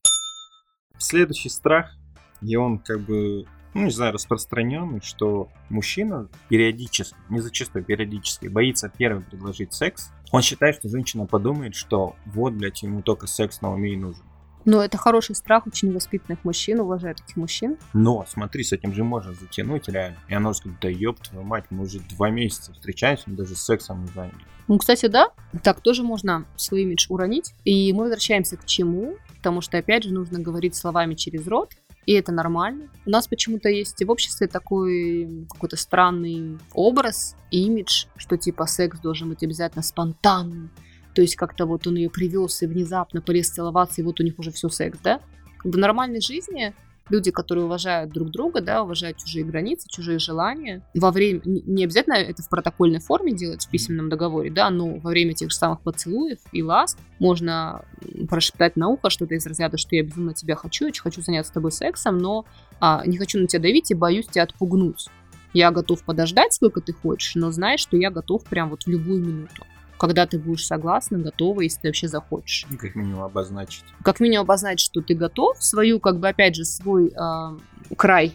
Следующий 0.99 1.49
страх, 1.49 1.93
и 2.41 2.57
он 2.57 2.79
как 2.79 3.01
бы, 3.01 3.47
ну, 3.75 3.85
не 3.85 3.91
знаю, 3.91 4.13
распространенный, 4.13 5.01
что 5.01 5.49
мужчина 5.69 6.29
периодически, 6.49 7.17
не 7.29 7.41
зачастую, 7.41 7.85
периодически 7.85 8.47
боится 8.47 8.89
первым 8.89 9.25
предложить 9.25 9.73
секс. 9.73 10.13
Он 10.31 10.43
считает, 10.43 10.77
что 10.77 10.89
женщина 10.89 11.27
подумает, 11.27 11.75
что 11.75 12.17
вот, 12.27 12.53
блядь, 12.55 12.83
ему 12.83 13.03
только 13.03 13.27
секс 13.27 13.61
на 13.61 13.73
уме 13.73 13.95
и 13.95 13.97
нужен. 13.97 14.25
Но 14.65 14.83
это 14.83 14.97
хороший 14.97 15.35
страх 15.35 15.67
очень 15.67 15.93
воспитанных 15.93 16.45
мужчин, 16.45 16.81
уважаю 16.81 17.15
таких 17.15 17.37
мужчин. 17.37 17.77
Но, 17.93 18.25
смотри, 18.29 18.65
с 18.65 18.73
этим 18.73 18.95
же 18.95 19.05
можно 19.05 19.33
затянуть 19.35 19.89
реально. 19.89 20.17
И 20.29 20.35
она 20.35 20.53
скажет, 20.55 20.79
да 20.81 20.89
ёб 20.89 21.21
твою 21.21 21.45
мать, 21.45 21.65
мы 21.71 21.85
уже 21.85 22.01
два 22.01 22.31
месяца 22.31 22.73
встречаемся, 22.73 23.25
мы 23.27 23.37
даже 23.37 23.57
сексом 23.57 24.03
не 24.03 24.09
заняли. 24.09 24.45
Ну, 24.67 24.79
кстати, 24.79 25.07
да, 25.07 25.29
так 25.63 25.81
тоже 25.81 26.03
можно 26.03 26.47
свой 26.57 26.83
имидж 26.83 27.07
уронить. 27.11 27.53
И 27.65 27.93
мы 27.93 28.05
возвращаемся 28.05 28.57
к 28.57 28.65
чему? 28.65 29.17
Потому 29.37 29.61
что, 29.61 29.77
опять 29.77 30.05
же, 30.05 30.13
нужно 30.13 30.39
говорить 30.39 30.75
словами 30.75 31.15
через 31.15 31.47
рот, 31.47 31.73
и 32.07 32.13
это 32.13 32.33
нормально. 32.33 32.89
У 33.07 33.11
нас 33.11 33.27
почему-то 33.27 33.69
есть 33.69 34.03
в 34.03 34.11
обществе 34.11 34.47
такой 34.47 35.47
какой-то 35.51 35.77
странный 35.77 36.59
образ, 36.73 37.37
имидж, 37.51 38.07
что 38.17 38.37
типа 38.37 38.67
секс 38.67 38.99
должен 39.01 39.29
быть 39.31 39.43
обязательно 39.43 39.83
спонтанным, 39.83 40.71
то 41.15 41.23
есть 41.23 41.37
как-то 41.37 41.67
вот 41.67 41.87
он 41.87 41.97
ее 41.97 42.11
привез 42.11 42.63
и 42.63 42.67
внезапно 42.67 43.21
полез 43.21 43.49
целоваться, 43.51 44.01
и 44.01 44.05
вот 44.05 44.21
у 44.21 44.23
них 44.23 44.39
уже 44.39 44.51
все 44.51 44.69
секс, 44.69 44.99
да? 45.03 45.21
В 45.63 45.77
нормальной 45.79 46.21
жизни 46.21 46.75
люди, 47.09 47.31
которые 47.31 47.67
уважают 47.67 48.13
друг 48.13 48.31
друга, 48.31 48.61
да, 48.61 48.83
уважают 48.83 49.19
чужие 49.19 49.45
границы, 49.45 49.89
чужие 49.89 50.19
желания, 50.19 50.83
во 50.95 51.11
время, 51.11 51.41
не 51.45 51.85
обязательно 51.85 52.15
это 52.15 52.43
в 52.43 52.49
протокольной 52.49 53.01
форме 53.01 53.33
делать 53.33 53.67
в 53.67 53.71
письменном 53.71 54.09
договоре, 54.09 54.51
да, 54.51 54.71
но 54.71 54.97
во 54.97 55.11
время 55.11 55.35
тех 55.35 55.51
же 55.51 55.57
самых 55.57 55.81
поцелуев 55.81 56.39
и 56.53 56.63
ласк 56.63 56.99
можно 57.19 57.85
прошептать 58.29 58.77
на 58.77 58.89
ухо 58.89 59.11
что-то 59.11 59.35
из 59.35 59.47
разряда, 59.47 59.77
что 59.77 59.95
я 59.97 60.03
безумно 60.03 60.35
тебя 60.35 60.57
хочу, 60.57 60.87
очень 60.87 61.03
хочу 61.03 61.23
заняться 61.23 61.51
с 61.51 61.55
тобой 61.55 61.73
сексом, 61.73 62.19
но 62.19 62.47
а, 62.81 63.03
не 63.07 63.19
хочу 63.19 63.39
на 63.39 63.47
тебя 63.47 63.63
давить 63.63 63.91
и 63.91 63.95
боюсь 63.95 64.27
тебя 64.27 64.45
отпугнуть. 64.45 65.09
Я 65.53 65.71
готов 65.71 66.03
подождать, 66.05 66.53
сколько 66.53 66.81
ты 66.81 66.93
хочешь, 66.93 67.35
но 67.37 67.53
знай, 67.53 67.79
что 67.79 67.97
я 67.97 68.11
готов 68.11 68.45
прям 68.45 68.71
вот 68.71 68.85
в 68.85 68.89
любую 68.89 69.23
минуту 69.23 69.65
когда 70.05 70.27
ты 70.27 70.39
будешь 70.39 70.67
согласна, 70.67 71.17
готова, 71.17 71.63
если 71.63 71.81
ты 71.81 71.89
вообще 71.89 72.09
захочешь. 72.09 72.67
Как 72.79 72.95
минимум 72.95 73.23
обозначить. 73.23 73.85
Как 74.03 74.21
минимум 74.21 74.45
обозначить, 74.45 74.85
что 74.85 75.01
ты 75.01 75.15
готов, 75.15 75.57
свою, 75.65 75.99
как 75.99 76.19
бы, 76.19 76.29
опять 76.29 76.57
же, 76.57 76.67
свой 76.67 77.09
э, 77.09 77.95
край 77.97 78.35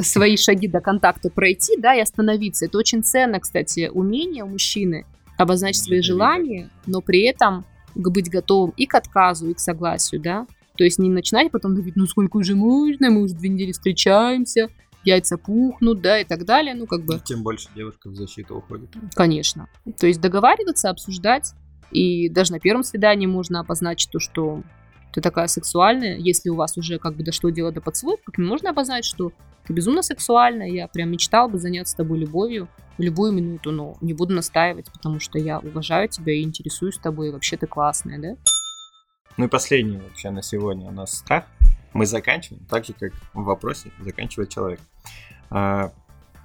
свои 0.00 0.36
шаги 0.36 0.68
до 0.68 0.80
контакта 0.80 1.30
пройти, 1.30 1.76
да, 1.78 1.94
и 1.94 2.00
остановиться. 2.00 2.66
Это 2.66 2.76
очень 2.76 3.02
ценно, 3.02 3.40
кстати, 3.40 3.90
умение 3.92 4.44
у 4.44 4.48
мужчины 4.48 5.06
обозначить 5.38 5.84
свои 5.84 6.02
желания, 6.02 6.68
но 6.86 7.00
при 7.00 7.26
этом 7.26 7.64
быть 7.94 8.30
готовым 8.30 8.74
и 8.76 8.84
к 8.84 8.94
отказу, 8.94 9.48
и 9.48 9.54
к 9.54 9.60
согласию, 9.60 10.20
да. 10.20 10.46
То 10.76 10.84
есть 10.84 10.98
не 10.98 11.08
начинать 11.08 11.50
потом 11.50 11.74
говорить, 11.74 11.96
ну 11.96 12.06
сколько 12.06 12.36
уже 12.36 12.54
можно, 12.54 13.10
мы 13.10 13.22
уже 13.22 13.34
две 13.34 13.48
недели 13.48 13.72
встречаемся, 13.72 14.68
яйца 15.04 15.38
пухнут, 15.38 16.00
да, 16.00 16.18
и 16.20 16.24
так 16.24 16.44
далее, 16.44 16.74
ну, 16.74 16.86
как 16.86 17.04
бы... 17.04 17.20
Тем 17.24 17.42
больше 17.42 17.68
девушка 17.74 18.08
в 18.08 18.14
защиту 18.14 18.56
уходит. 18.56 18.90
Конечно. 19.14 19.68
То 19.98 20.06
есть 20.06 20.20
договариваться, 20.20 20.90
обсуждать, 20.90 21.52
и 21.90 22.28
даже 22.28 22.52
на 22.52 22.60
первом 22.60 22.82
свидании 22.82 23.26
можно 23.26 23.60
обозначить 23.60 24.10
то, 24.10 24.18
что 24.18 24.62
ты 25.12 25.20
такая 25.20 25.46
сексуальная, 25.46 26.18
если 26.18 26.50
у 26.50 26.54
вас 26.54 26.76
уже 26.76 26.98
как 26.98 27.16
бы 27.16 27.24
дошло 27.24 27.50
дело 27.50 27.72
до 27.72 27.80
поцелуев, 27.80 28.20
как 28.24 28.38
можно 28.38 28.70
обозначить, 28.70 29.10
что 29.10 29.32
ты 29.66 29.72
безумно 29.72 30.02
сексуальная, 30.02 30.68
я 30.68 30.88
прям 30.88 31.10
мечтал 31.10 31.48
бы 31.48 31.58
заняться 31.58 31.92
с 31.92 31.96
тобой 31.96 32.18
любовью 32.18 32.68
в 32.98 33.02
любую 33.02 33.32
минуту, 33.32 33.70
но 33.70 33.96
не 34.00 34.12
буду 34.12 34.34
настаивать, 34.34 34.90
потому 34.92 35.20
что 35.20 35.38
я 35.38 35.60
уважаю 35.60 36.08
тебя 36.08 36.34
и 36.34 36.42
интересуюсь 36.42 36.98
тобой, 36.98 37.28
и 37.28 37.30
вообще 37.30 37.56
ты 37.56 37.66
классная, 37.66 38.18
да? 38.18 38.36
Ну 39.36 39.44
и 39.44 39.48
последний 39.48 39.98
вообще 39.98 40.30
на 40.30 40.42
сегодня 40.42 40.88
у 40.88 40.92
нас 40.92 41.18
страх 41.18 41.44
мы 41.98 42.06
заканчиваем 42.06 42.64
так 42.66 42.84
же, 42.84 42.92
как 42.92 43.12
в 43.34 43.42
вопросе 43.42 43.90
заканчивает 44.00 44.50
человек. 44.50 44.80
А, 45.50 45.92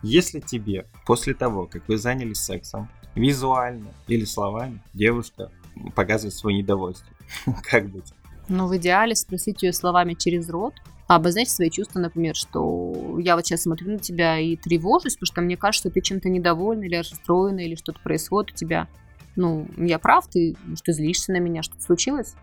если 0.02 0.40
тебе 0.40 0.88
после 1.06 1.36
того, 1.36 1.68
как 1.68 1.88
вы 1.88 1.98
занялись 1.98 2.40
сексом, 2.40 2.90
визуально 3.14 3.94
или 4.08 4.26
словами 4.26 4.82
девушка 4.96 5.52
показывает 5.96 6.34
свое 6.34 6.58
недовольство, 6.58 7.08
как 7.70 7.88
быть? 7.90 8.14
Ну, 8.50 8.68
в 8.68 8.76
идеале 8.78 9.16
спросить 9.16 9.62
ее 9.62 9.74
словами 9.74 10.16
через 10.16 10.50
рот, 10.50 10.74
обозначить 11.08 11.54
свои 11.54 11.70
чувства, 11.70 12.00
например, 12.00 12.36
что 12.36 13.20
я 13.20 13.36
вот 13.36 13.46
сейчас 13.46 13.62
смотрю 13.62 13.92
на 13.92 14.00
тебя 14.00 14.40
и 14.40 14.56
тревожусь, 14.56 15.14
потому 15.16 15.28
что 15.28 15.42
мне 15.42 15.56
кажется, 15.56 15.90
что 15.90 15.94
ты 15.94 16.02
чем-то 16.02 16.30
недовольна 16.30 16.86
или 16.86 16.96
расстроена, 16.96 17.60
или 17.60 17.76
что-то 17.76 18.00
происходит 18.00 18.54
у 18.54 18.56
тебя. 18.56 18.88
Ну, 19.36 19.68
я 19.78 20.00
прав, 20.00 20.28
ты, 20.28 20.56
что 20.76 20.94
злишься 20.94 21.32
на 21.32 21.38
меня, 21.38 21.62
что-то 21.62 21.84
случилось, 21.84 22.34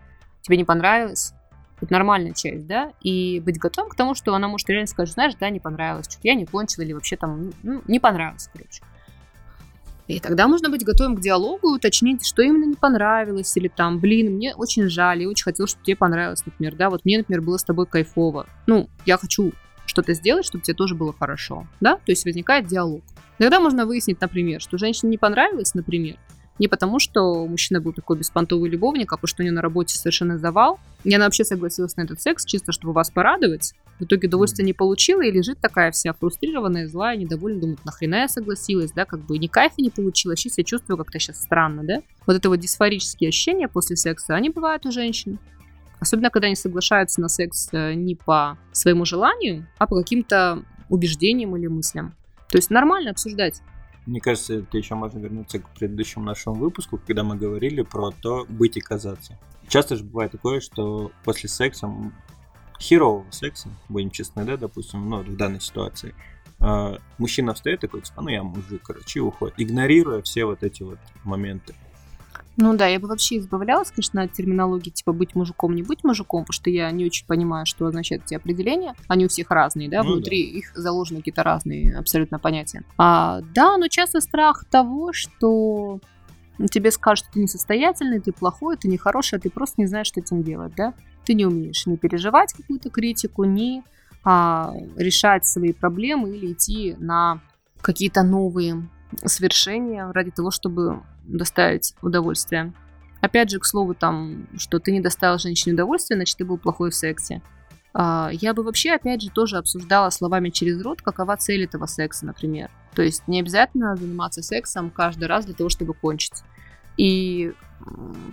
тебе 0.43 0.55
не 0.55 0.63
понравилось, 0.63 1.33
это 1.81 1.93
нормальная 1.93 2.33
часть, 2.33 2.67
да, 2.67 2.93
и 3.01 3.39
быть 3.39 3.57
готовым 3.57 3.89
к 3.89 3.95
тому, 3.95 4.15
что 4.15 4.33
она 4.33 4.47
может 4.47 4.69
реально 4.69 4.87
сказать, 4.87 5.13
знаешь, 5.13 5.33
да, 5.39 5.49
не 5.49 5.59
понравилось, 5.59 6.05
что-то 6.09 6.27
я 6.27 6.35
не 6.35 6.45
кончила, 6.45 6.83
или 6.83 6.93
вообще 6.93 7.17
там, 7.17 7.51
ну, 7.63 7.81
не 7.87 7.99
понравилось, 7.99 8.49
короче. 8.53 8.83
И 10.07 10.19
тогда 10.19 10.47
можно 10.47 10.69
быть 10.69 10.83
готовым 10.83 11.15
к 11.15 11.21
диалогу, 11.21 11.73
уточнить, 11.73 12.25
что 12.25 12.41
именно 12.41 12.65
не 12.65 12.75
понравилось, 12.75 13.55
или 13.55 13.67
там, 13.67 13.99
блин, 13.99 14.33
мне 14.33 14.53
очень 14.55 14.89
жаль, 14.89 15.21
я 15.21 15.29
очень 15.29 15.43
хотела, 15.43 15.67
чтобы 15.67 15.85
тебе 15.85 15.95
понравилось, 15.95 16.45
например, 16.45 16.75
да, 16.75 16.89
вот 16.89 17.05
мне, 17.05 17.19
например, 17.19 17.41
было 17.41 17.57
с 17.57 17.63
тобой 17.63 17.85
кайфово. 17.85 18.45
Ну, 18.67 18.89
я 19.05 19.17
хочу 19.17 19.53
что-то 19.85 20.13
сделать, 20.13 20.45
чтобы 20.45 20.63
тебе 20.63 20.75
тоже 20.75 20.95
было 20.95 21.13
хорошо, 21.13 21.67
да, 21.79 21.95
то 21.95 22.11
есть 22.11 22.25
возникает 22.25 22.67
диалог. 22.67 23.03
Тогда 23.37 23.59
можно 23.59 23.85
выяснить, 23.85 24.21
например, 24.21 24.61
что 24.61 24.77
женщине 24.77 25.11
не 25.11 25.17
понравилось, 25.17 25.73
например, 25.73 26.17
не 26.61 26.67
потому, 26.67 26.99
что 26.99 27.47
мужчина 27.47 27.81
был 27.81 27.91
такой 27.91 28.19
беспонтовый 28.19 28.69
любовник, 28.69 29.11
а 29.11 29.15
потому 29.15 29.27
что 29.27 29.41
у 29.41 29.43
нее 29.43 29.51
на 29.51 29.63
работе 29.63 29.97
совершенно 29.97 30.37
завал. 30.37 30.79
И 31.03 31.11
она 31.11 31.25
вообще 31.25 31.43
согласилась 31.43 31.97
на 31.97 32.03
этот 32.03 32.21
секс, 32.21 32.45
чисто 32.45 32.71
чтобы 32.71 32.93
вас 32.93 33.09
порадовать. 33.09 33.73
В 33.99 34.03
итоге 34.03 34.27
удовольствия 34.27 34.63
не 34.63 34.73
получила 34.73 35.23
и 35.23 35.31
лежит 35.31 35.57
такая 35.59 35.91
вся 35.91 36.13
фрустрированная, 36.13 36.87
злая, 36.87 37.17
недовольная, 37.17 37.61
думает, 37.61 37.83
нахрена 37.83 38.15
я 38.15 38.27
согласилась, 38.27 38.91
да, 38.91 39.05
как 39.05 39.21
бы 39.21 39.39
ни 39.39 39.47
кайфа 39.47 39.81
не 39.81 39.89
получила, 39.89 40.35
сейчас 40.35 40.59
я 40.59 40.63
чувствую 40.63 40.99
как-то 40.99 41.17
сейчас 41.17 41.41
странно, 41.41 41.83
да. 41.83 42.03
Вот 42.27 42.35
это 42.35 42.47
вот 42.47 42.59
дисфорические 42.59 43.29
ощущения 43.29 43.67
после 43.67 43.95
секса, 43.95 44.35
они 44.35 44.51
бывают 44.51 44.85
у 44.85 44.91
женщин. 44.91 45.39
Особенно, 45.99 46.29
когда 46.29 46.45
они 46.45 46.55
соглашаются 46.55 47.21
на 47.21 47.27
секс 47.27 47.69
э, 47.71 47.95
не 47.95 48.13
по 48.13 48.59
своему 48.71 49.05
желанию, 49.05 49.67
а 49.79 49.87
по 49.87 49.95
каким-то 49.95 50.63
убеждениям 50.89 51.57
или 51.57 51.65
мыслям. 51.65 52.15
То 52.51 52.59
есть 52.59 52.69
нормально 52.69 53.09
обсуждать. 53.09 53.63
Мне 54.05 54.19
кажется, 54.19 54.55
это 54.55 54.77
еще 54.77 54.95
можно 54.95 55.19
вернуться 55.19 55.59
к 55.59 55.69
предыдущему 55.69 56.25
нашему 56.25 56.55
выпуску, 56.55 56.97
когда 56.97 57.23
мы 57.23 57.35
говорили 57.35 57.83
про 57.83 58.11
то, 58.11 58.45
быть 58.49 58.77
и 58.77 58.81
казаться. 58.81 59.37
Часто 59.67 59.95
же 59.95 60.03
бывает 60.03 60.31
такое, 60.31 60.59
что 60.59 61.11
после 61.23 61.47
секса, 61.49 61.89
херового 62.79 63.29
секса, 63.29 63.69
будем 63.89 64.09
честны, 64.09 64.43
да, 64.43 64.57
допустим, 64.57 65.07
ну, 65.07 65.21
в 65.21 65.35
данной 65.37 65.61
ситуации, 65.61 66.15
э, 66.59 66.97
мужчина 67.19 67.53
встает 67.53 67.81
такой, 67.81 68.01
типа, 68.01 68.21
ну 68.21 68.29
я 68.29 68.43
мужик, 68.43 68.81
короче, 68.83 69.19
и 69.19 69.21
уходит, 69.21 69.55
игнорируя 69.57 70.21
все 70.23 70.45
вот 70.45 70.63
эти 70.63 70.81
вот 70.81 70.99
моменты. 71.23 71.75
Ну 72.57 72.75
да, 72.75 72.87
я 72.87 72.99
бы 72.99 73.07
вообще 73.07 73.37
избавлялась, 73.37 73.91
конечно, 73.91 74.21
от 74.21 74.33
терминологии 74.33 74.89
типа 74.89 75.13
быть 75.13 75.35
мужиком, 75.35 75.73
не 75.73 75.83
быть 75.83 76.03
мужиком, 76.03 76.43
потому 76.43 76.53
что 76.53 76.69
я 76.69 76.91
не 76.91 77.05
очень 77.05 77.25
понимаю, 77.25 77.65
что 77.65 77.85
означают 77.85 78.25
эти 78.25 78.35
определения. 78.35 78.93
Они 79.07 79.25
у 79.25 79.29
всех 79.29 79.51
разные, 79.51 79.89
да, 79.89 80.03
ну, 80.03 80.13
внутри 80.13 80.51
да. 80.51 80.57
их 80.59 80.71
заложены 80.75 81.19
какие-то 81.19 81.43
разные 81.43 81.95
абсолютно 81.97 82.39
понятия. 82.39 82.83
А, 82.97 83.41
да, 83.53 83.77
но 83.77 83.87
часто 83.87 84.19
страх 84.19 84.65
того, 84.69 85.13
что 85.13 85.99
тебе 86.69 86.91
скажут, 86.91 87.25
что 87.25 87.33
ты 87.33 87.39
несостоятельный, 87.39 88.19
ты 88.19 88.31
плохой, 88.31 88.77
ты 88.77 88.87
нехороший, 88.87 89.39
а 89.39 89.41
ты 89.41 89.49
просто 89.49 89.81
не 89.81 89.87
знаешь, 89.87 90.07
что 90.07 90.19
этим 90.19 90.43
делать, 90.43 90.75
да? 90.75 90.93
Ты 91.25 91.33
не 91.33 91.45
умеешь 91.45 91.85
не 91.85 91.97
переживать 91.97 92.53
какую-то 92.53 92.89
критику, 92.89 93.45
не 93.45 93.83
а, 94.23 94.73
решать 94.97 95.45
свои 95.45 95.73
проблемы 95.73 96.35
или 96.35 96.51
идти 96.51 96.95
на 96.99 97.41
какие-то 97.81 98.23
новые 98.23 98.87
свершения 99.25 100.11
ради 100.11 100.31
того, 100.31 100.51
чтобы 100.51 101.01
доставить 101.23 101.93
удовольствие. 102.01 102.73
Опять 103.21 103.51
же, 103.51 103.59
к 103.59 103.65
слову, 103.65 103.93
там, 103.93 104.47
что 104.57 104.79
ты 104.79 104.91
не 104.91 104.99
доставил 104.99 105.37
женщине 105.37 105.73
удовольствие, 105.73 106.17
значит, 106.17 106.37
ты 106.37 106.45
был 106.45 106.57
плохой 106.57 106.89
в 106.89 106.95
сексе. 106.95 107.41
А, 107.93 108.29
я 108.31 108.53
бы 108.53 108.63
вообще, 108.63 108.91
опять 108.91 109.21
же, 109.21 109.29
тоже 109.29 109.57
обсуждала 109.57 110.09
словами 110.09 110.49
через 110.49 110.81
рот, 110.81 111.01
какова 111.01 111.37
цель 111.37 111.65
этого 111.65 111.85
секса, 111.85 112.25
например. 112.25 112.69
То 112.95 113.01
есть 113.01 113.27
не 113.27 113.39
обязательно 113.39 113.95
заниматься 113.95 114.41
сексом 114.41 114.89
каждый 114.89 115.25
раз 115.25 115.45
для 115.45 115.53
того, 115.53 115.69
чтобы 115.69 115.93
кончить. 115.93 116.43
И 116.97 117.53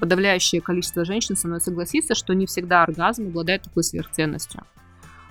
подавляющее 0.01 0.61
количество 0.61 1.05
женщин 1.05 1.37
со 1.37 1.49
мной 1.49 1.61
согласится, 1.61 2.15
что 2.15 2.35
не 2.35 2.47
всегда 2.47 2.83
оргазм 2.83 3.29
обладает 3.29 3.63
такой 3.63 3.83
сверхценностью. 3.83 4.63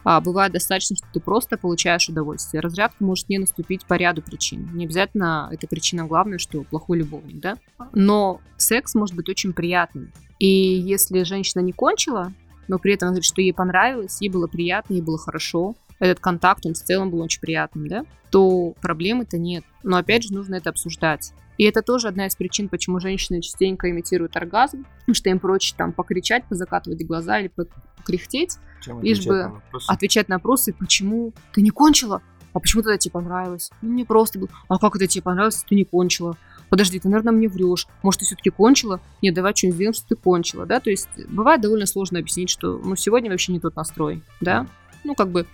А 0.03 0.21
бывает 0.21 0.53
достаточно, 0.53 0.95
что 0.95 1.07
ты 1.13 1.19
просто 1.19 1.57
получаешь 1.57 2.07
удовольствие. 2.07 2.61
Разрядка 2.61 3.03
может 3.03 3.27
не 3.29 3.39
наступить 3.39 3.85
по 3.85 3.95
ряду 3.95 4.21
причин. 4.21 4.69
Не 4.73 4.85
обязательно 4.85 5.49
это 5.51 5.67
причина 5.67 6.05
главная, 6.05 6.37
что 6.37 6.63
плохой 6.63 6.99
любовник, 6.99 7.39
да? 7.41 7.57
Но 7.93 8.39
секс 8.57 8.95
может 8.95 9.15
быть 9.15 9.29
очень 9.29 9.53
приятным. 9.53 10.11
И 10.39 10.47
если 10.47 11.23
женщина 11.23 11.61
не 11.61 11.73
кончила, 11.73 12.31
но 12.67 12.79
при 12.79 12.93
этом 12.93 13.09
говорит, 13.09 13.25
что 13.25 13.41
ей 13.41 13.53
понравилось, 13.53 14.21
ей 14.21 14.29
было 14.29 14.47
приятно, 14.47 14.93
ей 14.93 15.01
было 15.01 15.17
хорошо, 15.17 15.75
этот 15.99 16.19
контакт, 16.19 16.65
он 16.65 16.73
в 16.73 16.77
целом 16.77 17.09
был 17.09 17.21
очень 17.21 17.41
приятным, 17.41 17.87
да, 17.87 18.05
то 18.29 18.73
проблемы-то 18.81 19.37
нет. 19.37 19.63
Но 19.83 19.97
опять 19.97 20.23
же, 20.23 20.33
нужно 20.33 20.55
это 20.55 20.69
обсуждать. 20.69 21.33
И 21.57 21.63
это 21.63 21.81
тоже 21.81 22.07
одна 22.07 22.27
из 22.27 22.35
причин, 22.35 22.69
почему 22.69 22.99
женщины 22.99 23.41
частенько 23.41 23.89
имитируют 23.89 24.35
оргазм, 24.35 24.85
что 25.11 25.29
им 25.29 25.39
проще 25.39 25.73
там 25.75 25.91
покричать, 25.91 26.45
позакатывать 26.45 27.03
глаза 27.03 27.39
или 27.39 27.51
покряхтеть, 27.97 28.57
Чем 28.81 29.01
лишь 29.01 29.25
бы 29.25 29.33
на 29.33 29.61
отвечать 29.87 30.29
на 30.29 30.35
вопросы, 30.35 30.73
почему 30.73 31.33
ты 31.53 31.61
не 31.61 31.69
кончила, 31.69 32.21
а 32.53 32.59
почему 32.59 32.83
тогда 32.83 32.97
тебе 32.97 33.11
понравилось? 33.11 33.71
Ну, 33.81 33.91
мне 33.91 34.05
просто 34.05 34.39
было, 34.39 34.49
а 34.67 34.77
как 34.77 34.95
это 34.95 35.07
тебе 35.07 35.23
понравилось, 35.23 35.63
ты 35.67 35.75
не 35.75 35.85
кончила? 35.85 36.37
подожди, 36.69 36.99
ты, 36.99 37.07
наверное, 37.09 37.33
мне 37.33 37.47
врешь, 37.47 37.87
может, 38.03 38.19
ты 38.19 38.25
все-таки 38.25 38.49
кончила? 38.49 38.99
Нет, 39.21 39.33
давай 39.33 39.55
что-нибудь 39.55 39.75
сделаем, 39.75 39.93
что 39.93 40.07
ты 40.07 40.15
кончила, 40.15 40.65
да, 40.65 40.79
то 40.79 40.89
есть 40.89 41.07
бывает 41.29 41.61
довольно 41.61 41.85
сложно 41.85 42.19
объяснить, 42.19 42.49
что, 42.49 42.77
ну, 42.77 42.95
сегодня 42.95 43.29
вообще 43.29 43.53
не 43.53 43.59
тот 43.59 43.75
настрой, 43.75 44.21
да, 44.41 44.67
ну, 45.03 45.15
как 45.15 45.29
бы 45.29 45.45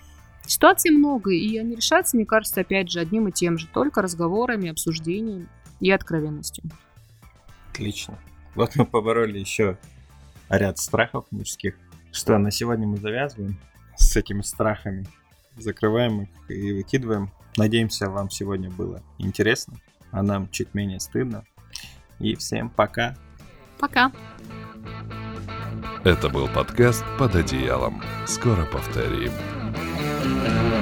ситуаций 0.46 0.90
много, 0.90 1.30
и 1.30 1.56
они 1.56 1.76
решаются, 1.76 2.16
мне 2.16 2.26
кажется, 2.26 2.60
опять 2.60 2.90
же, 2.90 3.00
одним 3.00 3.28
и 3.28 3.32
тем 3.32 3.58
же, 3.58 3.68
только 3.72 4.02
разговорами, 4.02 4.70
обсуждением 4.70 5.48
и 5.80 5.90
откровенностью. 5.90 6.64
Отлично. 7.70 8.18
Вот 8.54 8.76
мы 8.76 8.86
побороли 8.86 9.38
еще 9.38 9.78
ряд 10.48 10.78
страхов 10.78 11.24
мужских. 11.30 11.74
Что, 12.14 12.38
на 12.38 12.52
сегодня 12.52 12.86
мы 12.86 12.96
завязываем 12.96 13.58
с 13.96 14.16
этими 14.16 14.42
страхами, 14.42 15.04
закрываем 15.56 16.22
их 16.22 16.28
и 16.48 16.72
выкидываем. 16.72 17.32
Надеемся, 17.56 18.08
вам 18.08 18.30
сегодня 18.30 18.70
было 18.70 19.02
интересно, 19.18 19.74
а 20.12 20.22
нам 20.22 20.48
чуть 20.48 20.74
менее 20.74 21.00
стыдно. 21.00 21.44
И 22.20 22.36
всем 22.36 22.70
пока. 22.70 23.16
Пока. 23.80 24.12
Это 26.04 26.28
был 26.28 26.46
подкаст 26.46 27.04
«Под 27.18 27.34
одеялом». 27.34 28.00
Скоро 28.26 28.64
повторим. 28.64 29.32
thank 30.24 30.68
you 30.68 30.73